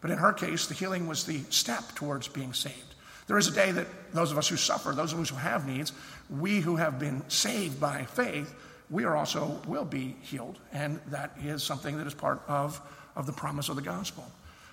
But 0.00 0.10
in 0.10 0.18
her 0.18 0.32
case, 0.32 0.66
the 0.66 0.74
healing 0.74 1.06
was 1.06 1.24
the 1.24 1.40
step 1.50 1.94
towards 1.94 2.28
being 2.28 2.52
saved. 2.52 2.94
There 3.26 3.38
is 3.38 3.48
a 3.48 3.52
day 3.52 3.72
that 3.72 3.86
those 4.12 4.32
of 4.32 4.38
us 4.38 4.48
who 4.48 4.56
suffer, 4.56 4.92
those 4.92 5.12
of 5.12 5.20
us 5.20 5.30
who 5.30 5.36
have 5.36 5.66
needs, 5.66 5.92
we 6.28 6.60
who 6.60 6.76
have 6.76 6.98
been 6.98 7.22
saved 7.30 7.80
by 7.80 8.04
faith, 8.04 8.54
we 8.90 9.04
are 9.04 9.16
also 9.16 9.60
will 9.66 9.84
be 9.84 10.16
healed. 10.22 10.58
And 10.72 11.00
that 11.08 11.32
is 11.42 11.62
something 11.62 11.96
that 11.98 12.06
is 12.06 12.14
part 12.14 12.42
of, 12.48 12.80
of 13.16 13.26
the 13.26 13.32
promise 13.32 13.68
of 13.68 13.76
the 13.76 13.82
gospel. 13.82 14.30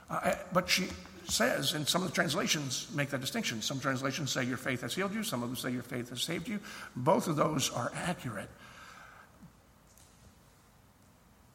Uh, 0.10 0.34
but 0.52 0.69
she 0.69 0.88
says, 1.30 1.74
and 1.74 1.88
some 1.88 2.02
of 2.04 2.10
the 2.10 2.15
translations 2.15 2.88
make 2.93 3.10
that 3.10 3.21
distinction. 3.21 3.62
Some 3.62 3.80
translations 3.80 4.32
say 4.32 4.43
your 4.43 4.58
faith 4.58 4.82
has 4.82 4.93
healed 4.93 5.13
you, 5.13 5.24
some 5.24 5.43
of 5.43 5.50
them 5.50 5.56
say 5.56 5.71
your 5.71 5.84
faith 5.84 6.10
has 6.10 6.21
saved 6.21 6.47
you. 6.47 6.60
Both 6.95 7.28
of 7.28 7.36
those 7.36 7.71
are 7.71 7.91
accurate. 7.95 8.50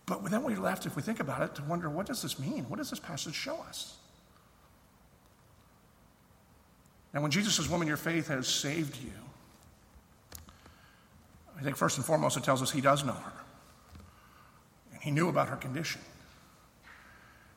But 0.07 0.25
then 0.31 0.45
we're 0.45 0.59
left, 0.59 0.87
if 0.87 0.95
we 0.95 1.03
think 1.03 1.19
about 1.19 1.43
it, 1.43 1.55
to 1.57 1.65
wonder 1.65 1.91
what 1.91 2.07
does 2.07 2.23
this 2.23 2.39
mean? 2.39 2.65
What 2.69 2.77
does 2.77 2.91
this 2.91 3.01
passage 3.01 3.35
show 3.35 3.57
us? 3.69 3.97
And 7.13 7.23
when 7.23 7.33
Jesus 7.33 7.57
says, 7.57 7.69
Woman, 7.69 7.89
your 7.89 7.97
faith 7.97 8.29
has 8.29 8.47
saved 8.47 8.97
you, 9.03 9.11
I 11.59 11.63
think 11.63 11.77
first 11.77 11.97
and 11.97 12.05
foremost 12.05 12.37
it 12.37 12.45
tells 12.45 12.63
us 12.63 12.71
he 12.71 12.81
does 12.81 13.05
know 13.05 13.13
her. 13.13 13.33
And 14.93 15.03
he 15.03 15.11
knew 15.11 15.29
about 15.29 15.49
her 15.49 15.57
condition. 15.57 16.01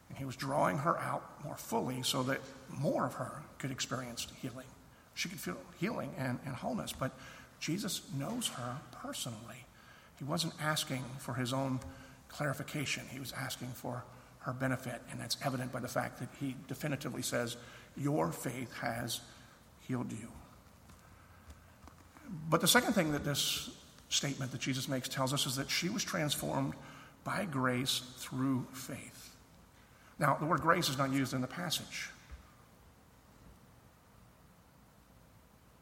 And 0.10 0.18
he 0.18 0.26
was 0.26 0.36
drawing 0.36 0.78
her 0.80 0.98
out 1.00 1.24
more 1.44 1.56
fully 1.56 2.02
so 2.04 2.24
that 2.24 2.40
more 2.70 3.06
of 3.06 3.14
her 3.16 3.44
could 3.58 3.72
experience 3.72 4.28
healing. 4.42 4.68
She 5.14 5.30
could 5.30 5.40
feel 5.40 5.58
healing 5.80 6.14
and, 6.18 6.40
and 6.46 6.56
wholeness. 6.56 6.94
But 6.94 7.12
Jesus 7.60 8.02
knows 8.18 8.48
her 8.50 8.78
personally. 8.92 9.66
He 10.18 10.24
wasn't 10.24 10.54
asking 10.62 11.04
for 11.20 11.34
his 11.34 11.54
own 11.54 11.80
clarification, 12.30 13.04
he 13.10 13.20
was 13.20 13.34
asking 13.34 13.70
for 13.70 14.04
her 14.40 14.54
benefit. 14.54 15.02
And 15.12 15.20
that's 15.20 15.38
evident 15.44 15.72
by 15.72 15.80
the 15.80 15.88
fact 15.88 16.20
that 16.20 16.30
he 16.40 16.56
definitively 16.68 17.22
says, 17.22 17.58
Your 17.98 18.32
faith 18.32 18.74
has 18.82 19.22
healed 19.88 20.12
you. 20.12 20.30
But 22.50 22.62
the 22.62 22.68
second 22.68 22.94
thing 22.94 23.12
that 23.12 23.26
this 23.26 23.70
statement 24.10 24.52
that 24.52 24.60
Jesus 24.60 24.88
makes 24.88 25.08
tells 25.08 25.34
us 25.34 25.46
is 25.46 25.56
that 25.56 25.70
she 25.70 25.90
was 25.90 26.04
transformed 26.04 26.74
by 27.24 27.46
grace 27.46 28.02
through 28.18 28.66
faith. 28.74 29.36
Now, 30.18 30.36
the 30.40 30.46
word 30.46 30.62
grace 30.62 30.90
is 30.90 30.98
not 30.98 31.14
used 31.14 31.34
in 31.34 31.42
the 31.42 31.48
passage. 31.48 32.10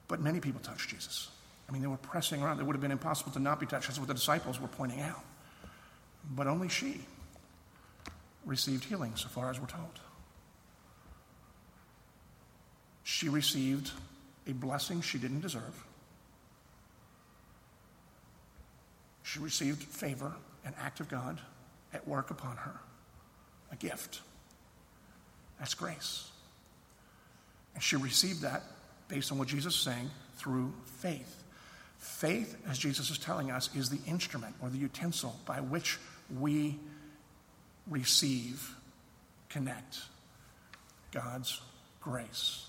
But 0.07 0.21
many 0.21 0.39
people 0.39 0.61
touched 0.61 0.89
Jesus. 0.89 1.29
I 1.67 1.71
mean, 1.71 1.81
they 1.81 1.87
were 1.87 1.97
pressing 1.97 2.41
around. 2.41 2.59
It 2.59 2.63
would 2.65 2.75
have 2.75 2.81
been 2.81 2.91
impossible 2.91 3.31
to 3.33 3.39
not 3.39 3.59
be 3.59 3.65
touched. 3.65 3.87
That's 3.87 3.99
what 3.99 4.07
the 4.07 4.13
disciples 4.13 4.59
were 4.59 4.67
pointing 4.67 5.01
out. 5.01 5.23
But 6.35 6.47
only 6.47 6.69
she 6.69 7.01
received 8.45 8.85
healing, 8.85 9.13
so 9.15 9.27
far 9.27 9.49
as 9.49 9.59
we're 9.59 9.67
told. 9.67 9.99
She 13.03 13.27
received 13.27 13.91
a 14.47 14.53
blessing 14.53 15.01
she 15.01 15.17
didn't 15.17 15.41
deserve. 15.41 15.86
She 19.27 19.39
received 19.39 19.83
favor, 19.83 20.31
an 20.63 20.73
act 20.79 21.01
of 21.01 21.09
God 21.09 21.41
at 21.91 22.07
work 22.07 22.31
upon 22.31 22.55
her, 22.55 22.79
a 23.73 23.75
gift. 23.75 24.21
That's 25.59 25.73
grace. 25.73 26.31
And 27.73 27.83
she 27.83 27.97
received 27.97 28.43
that 28.43 28.63
based 29.09 29.33
on 29.33 29.37
what 29.37 29.49
Jesus 29.49 29.75
is 29.75 29.81
saying 29.81 30.09
through 30.37 30.71
faith. 30.85 31.43
Faith, 31.97 32.55
as 32.69 32.77
Jesus 32.77 33.09
is 33.09 33.17
telling 33.17 33.51
us, 33.51 33.69
is 33.75 33.89
the 33.89 33.99
instrument 34.09 34.55
or 34.61 34.69
the 34.69 34.77
utensil 34.77 35.35
by 35.45 35.59
which 35.59 35.97
we 36.39 36.79
receive, 37.85 38.75
connect 39.49 39.99
God's 41.11 41.59
grace. 41.99 42.67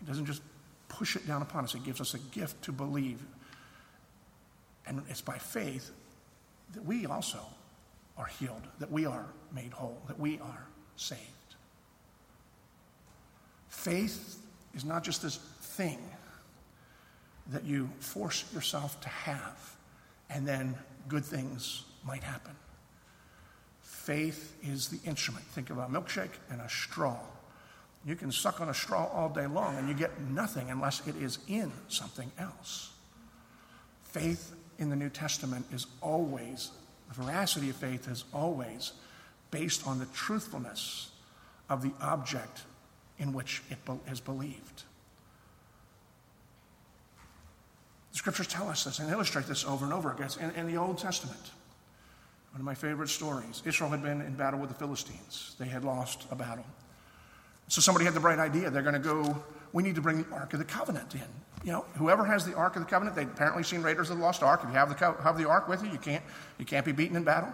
He 0.00 0.06
doesn't 0.06 0.26
just 0.26 0.42
push 0.88 1.14
it 1.14 1.24
down 1.24 1.40
upon 1.40 1.62
us, 1.62 1.72
He 1.72 1.78
gives 1.78 2.00
us 2.00 2.14
a 2.14 2.18
gift 2.18 2.62
to 2.64 2.72
believe. 2.72 3.20
And 4.86 5.02
it's 5.08 5.20
by 5.20 5.38
faith 5.38 5.90
that 6.74 6.84
we 6.84 7.06
also 7.06 7.40
are 8.16 8.26
healed, 8.26 8.62
that 8.78 8.90
we 8.90 9.06
are 9.06 9.26
made 9.52 9.72
whole, 9.72 9.98
that 10.06 10.18
we 10.18 10.38
are 10.40 10.66
saved. 10.96 11.20
Faith 13.68 14.38
is 14.74 14.84
not 14.84 15.02
just 15.02 15.22
this 15.22 15.36
thing 15.60 15.98
that 17.48 17.64
you 17.64 17.90
force 17.98 18.44
yourself 18.54 19.00
to 19.00 19.08
have 19.08 19.76
and 20.30 20.46
then 20.46 20.74
good 21.08 21.24
things 21.24 21.84
might 22.06 22.22
happen. 22.22 22.54
Faith 23.82 24.56
is 24.62 24.88
the 24.88 24.98
instrument. 25.08 25.44
Think 25.46 25.70
of 25.70 25.78
a 25.78 25.86
milkshake 25.86 26.30
and 26.50 26.60
a 26.60 26.68
straw. 26.68 27.18
You 28.06 28.16
can 28.16 28.30
suck 28.32 28.60
on 28.60 28.68
a 28.68 28.74
straw 28.74 29.06
all 29.12 29.28
day 29.28 29.46
long 29.46 29.76
and 29.76 29.88
you 29.88 29.94
get 29.94 30.20
nothing 30.20 30.70
unless 30.70 31.06
it 31.06 31.16
is 31.16 31.38
in 31.48 31.72
something 31.88 32.30
else. 32.38 32.90
Faith 34.02 34.54
in 34.78 34.90
the 34.90 34.96
New 34.96 35.10
Testament 35.10 35.66
is 35.72 35.86
always, 36.00 36.70
the 37.08 37.22
veracity 37.22 37.70
of 37.70 37.76
faith 37.76 38.08
is 38.08 38.24
always 38.32 38.92
based 39.50 39.86
on 39.86 39.98
the 39.98 40.06
truthfulness 40.06 41.10
of 41.68 41.82
the 41.82 41.92
object 42.00 42.62
in 43.18 43.32
which 43.32 43.62
it 43.70 43.78
is 44.10 44.20
believed. 44.20 44.82
The 48.12 48.18
scriptures 48.18 48.46
tell 48.46 48.68
us 48.68 48.84
this 48.84 48.98
and 48.98 49.10
illustrate 49.10 49.46
this 49.46 49.64
over 49.64 49.84
and 49.84 49.92
over 49.92 50.12
again 50.12 50.30
in, 50.40 50.50
in 50.52 50.66
the 50.66 50.76
Old 50.76 50.98
Testament. 50.98 51.50
One 52.52 52.60
of 52.60 52.64
my 52.64 52.74
favorite 52.74 53.08
stories. 53.08 53.62
Israel 53.64 53.90
had 53.90 54.02
been 54.02 54.20
in 54.20 54.34
battle 54.34 54.60
with 54.60 54.68
the 54.68 54.76
Philistines. 54.76 55.56
They 55.58 55.66
had 55.66 55.84
lost 55.84 56.24
a 56.30 56.36
battle. 56.36 56.64
So 57.66 57.80
somebody 57.80 58.04
had 58.04 58.14
the 58.14 58.20
bright 58.20 58.38
idea. 58.38 58.70
They're 58.70 58.82
going 58.82 58.94
to 58.94 59.00
go, 59.00 59.42
we 59.72 59.82
need 59.82 59.96
to 59.96 60.00
bring 60.00 60.22
the 60.22 60.34
Ark 60.34 60.52
of 60.52 60.60
the 60.60 60.64
Covenant 60.64 61.14
in. 61.14 61.22
You 61.64 61.72
know, 61.72 61.84
whoever 61.96 62.24
has 62.24 62.44
the 62.44 62.54
Ark 62.54 62.76
of 62.76 62.82
the 62.82 62.88
Covenant, 62.88 63.16
they'd 63.16 63.26
apparently 63.26 63.62
seen 63.62 63.82
Raiders 63.82 64.10
of 64.10 64.18
the 64.18 64.22
Lost 64.22 64.42
Ark. 64.42 64.60
If 64.62 64.68
you 64.68 64.74
have 64.74 64.90
the, 64.90 65.22
have 65.22 65.38
the 65.38 65.48
Ark 65.48 65.66
with 65.66 65.82
you, 65.82 65.90
you 65.90 65.98
can't, 65.98 66.22
you 66.58 66.64
can't 66.64 66.84
be 66.84 66.92
beaten 66.92 67.16
in 67.16 67.24
battle. 67.24 67.52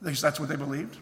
That's 0.00 0.40
what 0.40 0.48
they 0.48 0.56
believed. 0.56 0.98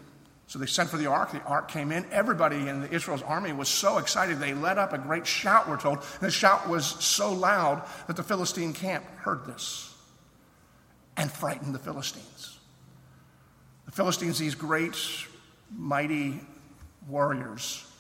So 0.47 0.59
they 0.59 0.67
sent 0.67 0.91
for 0.91 0.99
the 0.99 1.07
ark. 1.07 1.33
The 1.33 1.43
ark 1.45 1.71
came 1.71 1.93
in. 1.93 2.05
Everybody 2.13 2.69
in 2.69 2.83
the 2.83 2.93
Israel's 2.93 3.23
army 3.23 3.55
was 3.55 3.69
so 3.69 3.97
excited. 3.97 4.39
They 4.39 4.53
let 4.53 4.77
up 4.77 4.93
a 4.93 4.99
great 4.99 5.27
shout, 5.27 5.67
we're 5.67 5.81
told. 5.81 5.99
And 5.99 6.21
the 6.21 6.31
shout 6.31 6.69
was 6.69 6.85
so 6.85 7.33
loud 7.33 7.83
that 8.07 8.17
the 8.17 8.23
Philistine 8.23 8.75
camp 8.75 9.05
heard 9.17 9.47
this 9.47 9.95
and 11.17 11.33
frightened 11.33 11.75
the 11.75 11.79
Philistines. 11.79 12.59
The 13.87 13.93
Philistines, 13.93 14.39
these 14.39 14.55
great, 14.55 14.95
mighty 15.75 16.41
warriors, 17.09 17.91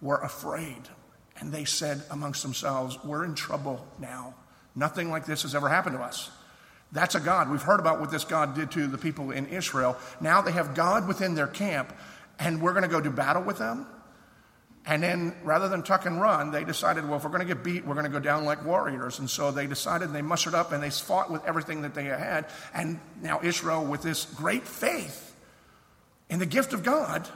were 0.00 0.18
afraid. 0.18 0.88
And 1.40 1.52
they 1.52 1.64
said 1.64 2.02
amongst 2.10 2.42
themselves, 2.42 2.98
We're 3.04 3.24
in 3.24 3.34
trouble 3.34 3.86
now. 3.98 4.34
Nothing 4.74 5.10
like 5.10 5.26
this 5.26 5.42
has 5.42 5.54
ever 5.54 5.68
happened 5.68 5.96
to 5.96 6.02
us. 6.02 6.30
That's 6.92 7.14
a 7.14 7.20
God. 7.20 7.50
We've 7.50 7.62
heard 7.62 7.80
about 7.80 8.00
what 8.00 8.10
this 8.10 8.24
God 8.24 8.54
did 8.54 8.70
to 8.72 8.86
the 8.86 8.98
people 8.98 9.30
in 9.30 9.46
Israel. 9.46 9.96
Now 10.20 10.40
they 10.40 10.52
have 10.52 10.74
God 10.74 11.06
within 11.06 11.34
their 11.34 11.46
camp, 11.46 11.92
and 12.38 12.62
we're 12.62 12.72
going 12.72 12.84
to 12.84 12.88
go 12.88 13.00
do 13.00 13.10
battle 13.10 13.42
with 13.42 13.58
them. 13.58 13.86
And 14.86 15.02
then 15.02 15.34
rather 15.44 15.68
than 15.68 15.82
tuck 15.82 16.06
and 16.06 16.18
run, 16.18 16.50
they 16.50 16.64
decided, 16.64 17.04
well, 17.06 17.18
if 17.18 17.24
we're 17.24 17.30
going 17.30 17.46
to 17.46 17.54
get 17.54 17.62
beat, 17.62 17.84
we're 17.84 17.94
going 17.94 18.06
to 18.06 18.10
go 18.10 18.20
down 18.20 18.46
like 18.46 18.64
warriors. 18.64 19.18
And 19.18 19.28
so 19.28 19.50
they 19.50 19.66
decided, 19.66 20.14
they 20.14 20.22
mustered 20.22 20.54
up, 20.54 20.72
and 20.72 20.82
they 20.82 20.88
fought 20.88 21.30
with 21.30 21.44
everything 21.44 21.82
that 21.82 21.94
they 21.94 22.04
had. 22.04 22.46
And 22.72 22.98
now 23.20 23.40
Israel, 23.42 23.84
with 23.84 24.00
this 24.00 24.24
great 24.24 24.66
faith 24.66 25.36
in 26.30 26.38
the 26.38 26.46
gift 26.46 26.72
of 26.72 26.82
God, 26.82 27.28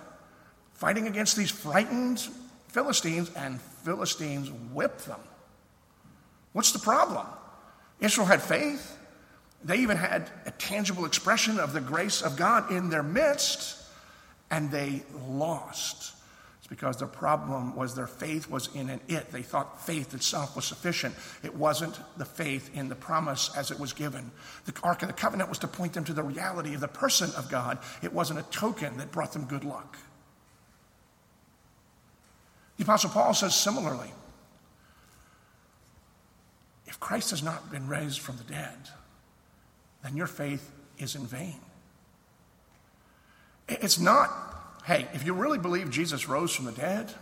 fighting 0.73 1.07
against 1.07 1.37
these 1.37 1.51
frightened 1.51 2.27
Philistines, 2.69 3.31
and 3.37 3.61
Philistines 3.85 4.51
whipped 4.73 5.07
them. 5.07 5.21
What's 6.53 6.73
the 6.73 6.79
problem? 6.79 7.27
Israel 8.01 8.27
had 8.27 8.43
faith. 8.43 8.99
They 9.65 9.79
even 9.79 9.97
had 9.97 10.29
a 10.45 10.51
tangible 10.51 11.05
expression 11.05 11.61
of 11.61 11.73
the 11.73 11.81
grace 11.81 12.21
of 12.21 12.37
God 12.37 12.71
in 12.71 12.91
their 12.91 13.03
midst, 13.03 13.81
and 14.51 14.71
they 14.71 15.03
lost. 15.29 16.15
It's 16.59 16.67
because 16.67 16.97
the 16.97 17.07
problem 17.07 17.77
was 17.77 17.95
their 17.95 18.09
faith 18.09 18.51
was 18.51 18.69
in 18.75 18.91
an 18.91 19.01
it. 19.09 19.31
They 19.31 19.43
thought 19.43 19.87
faith 19.87 20.15
itself 20.15 20.57
was 20.57 20.65
sufficient. 20.65 21.15
It 21.43 21.55
wasn't 21.55 21.99
the 22.17 22.25
faith 22.25 22.71
in 22.75 22.89
the 22.89 22.95
promise 22.97 23.51
as 23.57 23.71
it 23.71 23.79
was 23.79 23.93
given. 23.93 24.31
The 24.65 24.75
Ark 24.83 25.03
of 25.03 25.09
the 25.09 25.15
Covenant 25.15 25.49
was 25.49 25.59
to 25.59 25.69
point 25.69 25.93
them 25.93 26.05
to 26.05 26.13
the 26.13 26.23
reality 26.25 26.75
of 26.75 26.81
the 26.81 26.89
person 26.89 27.31
of 27.37 27.49
God, 27.49 27.79
it 28.03 28.13
wasn't 28.13 28.41
a 28.41 28.45
token 28.45 28.99
that 28.99 29.13
brought 29.13 29.33
them 29.33 29.45
good 29.45 29.65
luck. 29.65 29.97
The 32.83 32.87
Apostle 32.91 33.11
Paul 33.11 33.33
says 33.33 33.55
similarly 33.55 34.11
if 36.85 36.99
Christ 36.99 37.31
has 37.31 37.41
not 37.41 37.71
been 37.71 37.87
raised 37.87 38.19
from 38.19 38.39
the 38.39 38.43
dead, 38.43 38.77
then 40.03 40.17
your 40.17 40.27
faith 40.27 40.69
is 40.99 41.15
in 41.15 41.25
vain. 41.25 41.61
It's 43.69 44.01
not, 44.01 44.31
hey, 44.85 45.07
if 45.15 45.25
you 45.25 45.33
really 45.33 45.61
believe 45.61 45.91
Jesus 45.91 46.27
rose 46.27 46.53
from 46.53 46.65
the 46.65 46.73
dead, 46.73 47.15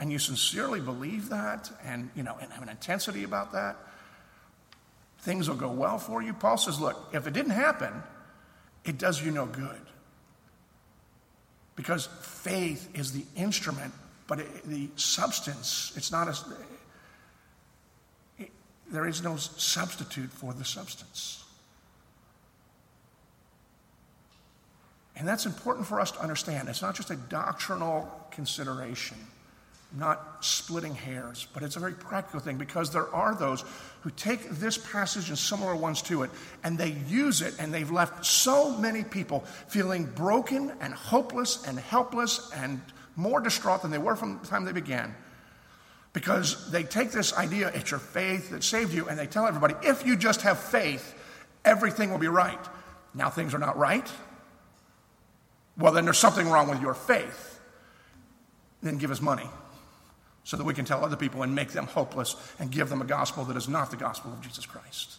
and 0.00 0.10
you 0.10 0.18
sincerely 0.18 0.80
believe 0.80 1.28
that 1.28 1.70
and 1.84 2.10
you 2.16 2.24
know 2.24 2.36
and 2.40 2.50
have 2.50 2.64
an 2.64 2.68
intensity 2.68 3.22
about 3.22 3.52
that, 3.52 3.76
things 5.20 5.48
will 5.48 5.54
go 5.54 5.70
well 5.70 5.98
for 6.00 6.20
you. 6.20 6.32
Paul 6.32 6.56
says, 6.56 6.80
look, 6.80 7.10
if 7.12 7.28
it 7.28 7.32
didn't 7.32 7.52
happen, 7.52 7.92
it 8.84 8.98
does 8.98 9.24
you 9.24 9.30
no 9.30 9.46
good. 9.46 9.86
Because 11.76 12.08
faith 12.22 12.88
is 12.98 13.12
the 13.12 13.24
instrument, 13.36 13.94
but 14.28 14.38
it, 14.38 14.68
the 14.68 14.88
substance, 14.94 15.92
it's 15.96 16.12
not 16.12 16.28
as, 16.28 16.44
it, 18.38 18.50
there 18.92 19.08
is 19.08 19.22
no 19.22 19.34
substitute 19.36 20.30
for 20.30 20.52
the 20.52 20.64
substance. 20.64 21.42
And 25.16 25.26
that's 25.26 25.46
important 25.46 25.88
for 25.88 26.00
us 26.00 26.12
to 26.12 26.20
understand. 26.20 26.68
It's 26.68 26.82
not 26.82 26.94
just 26.94 27.10
a 27.10 27.16
doctrinal 27.16 28.08
consideration 28.30 29.16
not 29.96 30.44
splitting 30.44 30.94
hairs, 30.94 31.46
but 31.54 31.62
it's 31.62 31.76
a 31.76 31.80
very 31.80 31.94
practical 31.94 32.40
thing 32.40 32.58
because 32.58 32.92
there 32.92 33.08
are 33.14 33.34
those 33.34 33.64
who 34.02 34.10
take 34.10 34.48
this 34.50 34.76
passage 34.76 35.30
and 35.30 35.38
similar 35.38 35.74
ones 35.74 36.02
to 36.02 36.22
it 36.22 36.30
and 36.62 36.76
they 36.76 36.90
use 37.08 37.40
it 37.40 37.54
and 37.58 37.72
they've 37.72 37.90
left 37.90 38.24
so 38.24 38.76
many 38.76 39.02
people 39.02 39.40
feeling 39.68 40.04
broken 40.04 40.72
and 40.80 40.92
hopeless 40.92 41.66
and 41.66 41.78
helpless 41.78 42.50
and 42.54 42.80
more 43.18 43.40
distraught 43.40 43.82
than 43.82 43.90
they 43.90 43.98
were 43.98 44.14
from 44.14 44.38
the 44.38 44.46
time 44.46 44.64
they 44.64 44.72
began. 44.72 45.14
Because 46.12 46.70
they 46.70 46.84
take 46.84 47.10
this 47.10 47.34
idea, 47.34 47.68
it's 47.74 47.90
your 47.90 48.00
faith 48.00 48.50
that 48.50 48.62
saved 48.62 48.94
you, 48.94 49.08
and 49.08 49.18
they 49.18 49.26
tell 49.26 49.46
everybody, 49.46 49.74
if 49.82 50.06
you 50.06 50.16
just 50.16 50.42
have 50.42 50.58
faith, 50.58 51.14
everything 51.64 52.10
will 52.10 52.18
be 52.18 52.28
right. 52.28 52.58
Now 53.14 53.28
things 53.28 53.54
are 53.54 53.58
not 53.58 53.76
right. 53.76 54.08
Well, 55.76 55.92
then 55.92 56.04
there's 56.04 56.18
something 56.18 56.48
wrong 56.48 56.70
with 56.70 56.80
your 56.80 56.94
faith. 56.94 57.60
Then 58.82 58.98
give 58.98 59.10
us 59.10 59.20
money 59.20 59.48
so 60.44 60.56
that 60.56 60.64
we 60.64 60.72
can 60.72 60.84
tell 60.84 61.04
other 61.04 61.16
people 61.16 61.42
and 61.42 61.54
make 61.54 61.72
them 61.72 61.86
hopeless 61.88 62.36
and 62.60 62.70
give 62.70 62.88
them 62.88 63.02
a 63.02 63.04
gospel 63.04 63.44
that 63.46 63.56
is 63.56 63.68
not 63.68 63.90
the 63.90 63.96
gospel 63.96 64.32
of 64.32 64.40
Jesus 64.40 64.64
Christ. 64.64 65.16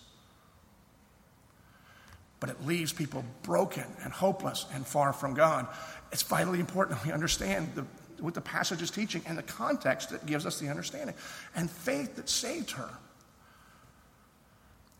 But 2.39 2.49
it 2.49 2.65
leaves 2.65 2.93
people 2.93 3.23
broken 3.43 3.83
and 4.03 4.13
hopeless 4.13 4.65
and 4.73 4.85
far 4.85 5.11
from 5.13 5.33
God. 5.33 5.67
It's 6.11 6.23
vitally 6.23 6.59
important 6.59 6.97
that 6.97 7.05
we 7.05 7.11
understand 7.11 7.69
the, 7.75 7.85
what 8.23 8.33
the 8.33 8.41
passage 8.41 8.81
is 8.81 8.91
teaching 8.91 9.21
and 9.25 9.37
the 9.37 9.43
context 9.43 10.09
that 10.11 10.25
gives 10.25 10.45
us 10.45 10.59
the 10.59 10.69
understanding. 10.69 11.15
And 11.55 11.69
faith 11.69 12.15
that 12.15 12.29
saved 12.29 12.71
her 12.71 12.89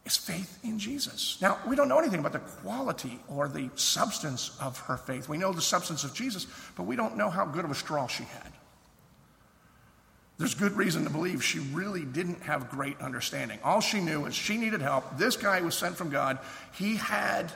is 0.06 0.18
faith 0.18 0.60
in 0.64 0.80
Jesus. 0.80 1.38
Now, 1.42 1.60
we 1.68 1.76
don't 1.76 1.88
know 1.88 2.00
anything 2.00 2.20
about 2.20 2.34
the 2.34 2.40
quality 2.40 3.20
or 3.28 3.48
the 3.48 3.70
substance 3.76 4.58
of 4.60 4.78
her 4.80 4.98
faith. 4.98 5.30
We 5.30 5.38
know 5.38 5.54
the 5.54 5.62
substance 5.62 6.04
of 6.04 6.14
Jesus, 6.14 6.48
but 6.76 6.84
we 6.84 6.96
don't 6.96 7.16
know 7.16 7.30
how 7.30 7.46
good 7.46 7.64
of 7.64 7.72
a 7.72 7.76
straw 7.76 8.08
she 8.08 8.24
had. 8.24 8.52
There's 10.40 10.56
good 10.56 10.78
reason 10.78 11.04
to 11.04 11.10
believe 11.10 11.44
she 11.44 11.60
really 11.60 12.06
didn't 12.06 12.42
have 12.44 12.70
great 12.70 13.00
understanding. 13.02 13.60
All 13.62 13.82
she 13.82 14.00
knew 14.00 14.26
is 14.26 14.34
she 14.34 14.56
needed 14.58 14.82
help. 14.82 15.18
This 15.18 15.36
guy 15.36 15.60
was 15.60 15.76
sent 15.76 15.98
from 15.98 16.10
God. 16.10 16.40
He 16.72 16.96
had 16.96 17.52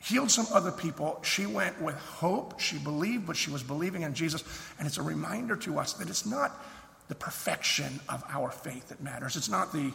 healed 0.00 0.28
some 0.28 0.46
other 0.52 0.72
people. 0.72 1.20
She 1.22 1.46
went 1.46 1.80
with 1.80 1.94
hope. 1.94 2.58
She 2.58 2.78
believed, 2.78 3.28
but 3.28 3.36
she 3.36 3.52
was 3.52 3.62
believing 3.62 4.02
in 4.02 4.12
Jesus. 4.12 4.42
And 4.78 4.88
it's 4.88 4.98
a 4.98 5.02
reminder 5.02 5.54
to 5.54 5.78
us 5.78 5.92
that 5.94 6.08
it's 6.08 6.26
not 6.26 6.60
the 7.06 7.14
perfection 7.14 8.00
of 8.08 8.24
our 8.28 8.50
faith 8.50 8.88
that 8.88 9.00
matters. 9.00 9.36
It's 9.36 9.48
not 9.48 9.72
the 9.72 9.92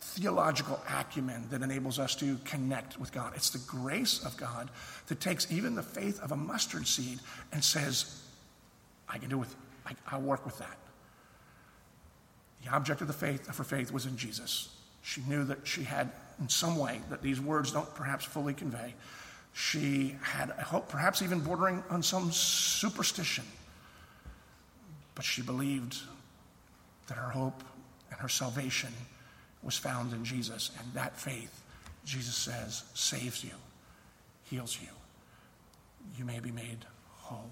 theological 0.00 0.80
acumen 0.88 1.44
that 1.50 1.60
enables 1.60 1.98
us 1.98 2.14
to 2.16 2.38
connect 2.46 2.98
with 2.98 3.12
God. 3.12 3.34
It's 3.36 3.50
the 3.50 3.58
grace 3.58 4.24
of 4.24 4.34
God 4.38 4.70
that 5.08 5.20
takes 5.20 5.52
even 5.52 5.74
the 5.74 5.82
faith 5.82 6.20
of 6.22 6.32
a 6.32 6.36
mustard 6.36 6.86
seed 6.86 7.18
and 7.52 7.62
says, 7.62 8.18
I 9.10 9.18
can 9.18 9.28
do 9.28 9.36
with, 9.36 9.54
I, 9.84 9.92
I'll 10.10 10.22
work 10.22 10.46
with 10.46 10.56
that. 10.58 10.78
The 12.64 12.70
object 12.70 13.00
of 13.00 13.06
the 13.06 13.12
faith 13.12 13.48
of 13.48 13.56
her 13.56 13.64
faith 13.64 13.92
was 13.92 14.06
in 14.06 14.16
Jesus. 14.16 14.68
She 15.02 15.22
knew 15.22 15.44
that 15.44 15.66
she 15.66 15.84
had, 15.84 16.10
in 16.40 16.48
some 16.48 16.76
way, 16.76 17.00
that 17.10 17.22
these 17.22 17.40
words 17.40 17.72
don't 17.72 17.92
perhaps 17.94 18.24
fully 18.24 18.54
convey. 18.54 18.94
She 19.54 20.16
had 20.22 20.50
a 20.50 20.62
hope, 20.62 20.88
perhaps 20.88 21.22
even 21.22 21.40
bordering 21.40 21.82
on 21.90 22.02
some 22.02 22.30
superstition. 22.30 23.44
But 25.14 25.24
she 25.24 25.42
believed 25.42 25.98
that 27.06 27.16
her 27.16 27.30
hope 27.30 27.64
and 28.10 28.20
her 28.20 28.28
salvation 28.28 28.92
was 29.62 29.76
found 29.76 30.12
in 30.12 30.24
Jesus. 30.24 30.70
And 30.78 30.92
that 30.94 31.18
faith, 31.18 31.62
Jesus 32.04 32.36
says, 32.36 32.84
saves 32.94 33.42
you, 33.42 33.50
heals 34.44 34.78
you. 34.80 34.88
You 36.16 36.24
may 36.24 36.40
be 36.40 36.50
made 36.50 36.84
whole. 37.16 37.50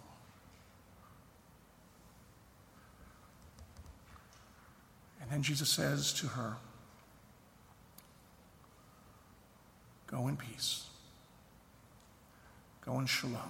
And 5.27 5.35
then 5.35 5.43
Jesus 5.43 5.69
says 5.69 6.13
to 6.15 6.29
her, 6.29 6.57
Go 10.07 10.29
in 10.29 10.37
peace. 10.37 10.87
Go 12.85 13.01
in 13.01 13.07
shalom, 13.07 13.41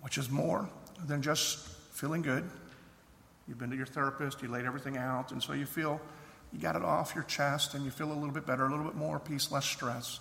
which 0.00 0.16
is 0.16 0.30
more 0.30 0.70
than 1.06 1.20
just 1.20 1.58
feeling 1.92 2.22
good. 2.22 2.48
You've 3.46 3.58
been 3.58 3.68
to 3.68 3.76
your 3.76 3.84
therapist, 3.84 4.40
you 4.40 4.48
laid 4.48 4.64
everything 4.64 4.96
out, 4.96 5.32
and 5.32 5.42
so 5.42 5.52
you 5.52 5.66
feel 5.66 6.00
you 6.50 6.58
got 6.58 6.76
it 6.76 6.82
off 6.82 7.14
your 7.14 7.24
chest 7.24 7.74
and 7.74 7.84
you 7.84 7.90
feel 7.90 8.10
a 8.10 8.14
little 8.14 8.30
bit 8.30 8.46
better, 8.46 8.64
a 8.64 8.70
little 8.70 8.86
bit 8.86 8.94
more 8.94 9.20
peace, 9.20 9.52
less 9.52 9.66
stress. 9.66 10.18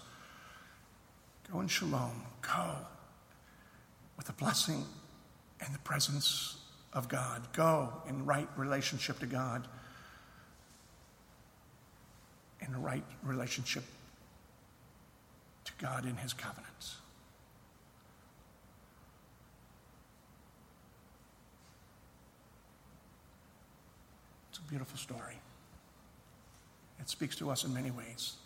Go 1.52 1.62
in 1.62 1.70
shalom. 1.70 2.22
Go 2.42 2.76
with 4.18 4.28
the 4.28 4.34
blessing 4.34 4.84
and 5.65 5.74
the 5.74 5.80
presence 5.80 6.59
of 6.93 7.08
God. 7.08 7.47
Go 7.54 7.93
in 8.08 8.25
right 8.25 8.47
relationship 8.56 9.19
to 9.19 9.25
God, 9.25 9.67
in 12.62 12.82
right 12.82 13.04
relationship 13.23 13.84
to 15.65 15.71
God 15.78 16.06
in 16.06 16.17
His 16.17 16.34
covenants. 16.34 16.95
It's 24.49 24.60
a 24.60 24.62
beautiful 24.63 24.97
story. 24.97 25.39
It 26.99 27.08
speaks 27.08 27.36
to 27.38 27.49
us 27.49 27.63
in 27.63 27.73
many 27.73 27.91
ways. 27.91 28.38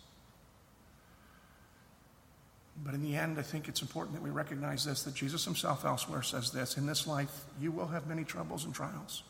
But 2.82 2.94
in 2.94 3.02
the 3.02 3.14
end, 3.14 3.38
I 3.38 3.42
think 3.42 3.68
it's 3.68 3.82
important 3.82 4.16
that 4.16 4.22
we 4.22 4.30
recognize 4.30 4.84
this 4.84 5.04
that 5.04 5.14
Jesus 5.14 5.44
himself 5.44 5.84
elsewhere 5.84 6.22
says 6.22 6.50
this 6.50 6.76
In 6.76 6.86
this 6.86 7.06
life, 7.06 7.44
you 7.60 7.70
will 7.70 7.86
have 7.86 8.06
many 8.06 8.24
troubles 8.24 8.64
and 8.64 8.74
trials. 8.74 9.22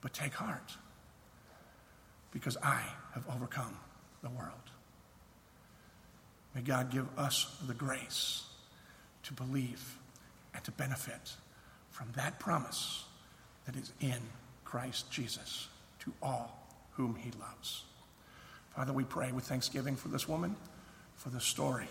But 0.00 0.12
take 0.12 0.34
heart, 0.34 0.76
because 2.32 2.56
I 2.62 2.82
have 3.14 3.24
overcome 3.34 3.76
the 4.22 4.30
world. 4.30 4.52
May 6.54 6.62
God 6.62 6.90
give 6.90 7.06
us 7.18 7.56
the 7.66 7.74
grace 7.74 8.44
to 9.24 9.32
believe 9.34 9.96
and 10.54 10.64
to 10.64 10.70
benefit 10.72 11.34
from 11.90 12.08
that 12.16 12.38
promise 12.38 13.04
that 13.66 13.76
is 13.76 13.92
in 14.00 14.18
Christ 14.64 15.10
Jesus 15.10 15.68
to 16.00 16.12
all 16.22 16.66
whom 16.92 17.14
he 17.16 17.30
loves. 17.38 17.84
Father, 18.74 18.92
we 18.92 19.04
pray 19.04 19.32
with 19.32 19.44
thanksgiving 19.44 19.96
for 19.96 20.08
this 20.08 20.28
woman, 20.28 20.56
for 21.16 21.28
the 21.28 21.40
story 21.40 21.88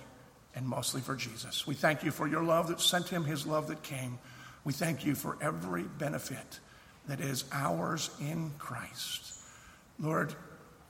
and 0.55 0.67
mostly 0.67 1.01
for 1.01 1.15
Jesus. 1.15 1.65
We 1.67 1.75
thank 1.75 2.03
you 2.03 2.11
for 2.11 2.27
your 2.27 2.43
love 2.43 2.67
that 2.67 2.81
sent 2.81 3.07
him, 3.09 3.23
his 3.23 3.45
love 3.45 3.67
that 3.67 3.83
came. 3.83 4.19
We 4.63 4.73
thank 4.73 5.05
you 5.05 5.15
for 5.15 5.37
every 5.41 5.83
benefit 5.83 6.59
that 7.07 7.21
is 7.21 7.45
ours 7.51 8.09
in 8.19 8.51
Christ. 8.57 9.33
Lord, 9.99 10.33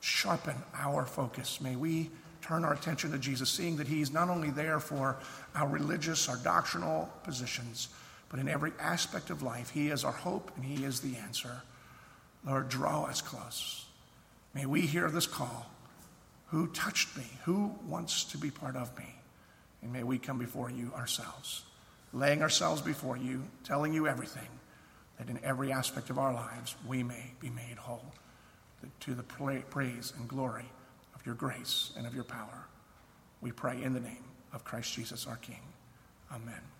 sharpen 0.02 0.56
our 0.74 1.06
focus. 1.06 1.62
May 1.62 1.76
we 1.76 2.10
turn 2.42 2.64
our 2.66 2.74
attention 2.74 3.12
to 3.12 3.18
Jesus, 3.18 3.50
seeing 3.50 3.78
that 3.78 3.88
he's 3.88 4.12
not 4.12 4.30
only 4.30 4.50
there 4.50 4.80
for 4.80 5.18
our 5.56 5.68
religious, 5.68 6.30
our 6.30 6.38
doctrinal 6.38 7.10
positions, 7.24 7.90
but 8.30 8.40
in 8.40 8.48
every 8.48 8.72
aspect 8.80 9.30
of 9.30 9.42
life. 9.42 9.70
He 9.70 9.90
is 9.90 10.04
our 10.04 10.12
hope 10.12 10.52
and 10.56 10.64
he 10.64 10.84
is 10.86 11.00
the 11.00 11.18
answer. 11.18 11.62
Lord, 12.46 12.70
draw 12.70 13.04
us 13.06 13.22
close. 13.22 13.86
May 14.54 14.66
we 14.66 14.82
hear 14.82 15.10
this 15.10 15.28
call. 15.28 15.70
Who 16.48 16.68
touched 16.68 17.16
me? 17.18 17.26
Who 17.46 17.76
wants 17.88 18.24
to 18.26 18.38
be 18.38 18.50
part 18.50 18.76
of 18.76 18.98
me? 18.98 19.06
And 19.82 19.94
may 19.94 20.04
we 20.04 20.18
come 20.18 20.38
before 20.38 20.70
you 20.70 20.92
ourselves, 20.96 21.64
laying 22.14 22.42
ourselves 22.42 22.82
before 22.82 23.18
you, 23.18 23.44
telling 23.64 23.94
you 23.94 24.08
everything, 24.08 24.48
that 25.18 25.30
in 25.30 25.40
every 25.44 25.72
aspect 25.72 26.10
of 26.10 26.18
our 26.18 26.34
lives 26.34 26.76
we 26.88 27.04
may 27.04 27.34
be 27.40 27.50
made 27.50 27.78
whole 27.78 28.14
to 29.02 29.14
the 29.14 29.24
praise 29.24 30.14
and 30.18 30.28
glory 30.28 30.66
of 31.14 31.26
your 31.26 31.36
grace 31.36 31.92
and 31.98 32.08
of 32.08 32.16
your 32.16 32.24
power. 32.24 32.68
We 33.42 33.52
pray 33.52 33.82
in 33.82 33.94
the 33.94 34.00
name 34.00 34.24
of 34.54 34.64
Christ 34.64 34.94
Jesus 34.94 35.28
our 35.28 35.38
King. 35.38 35.62
Amen. 36.32 36.79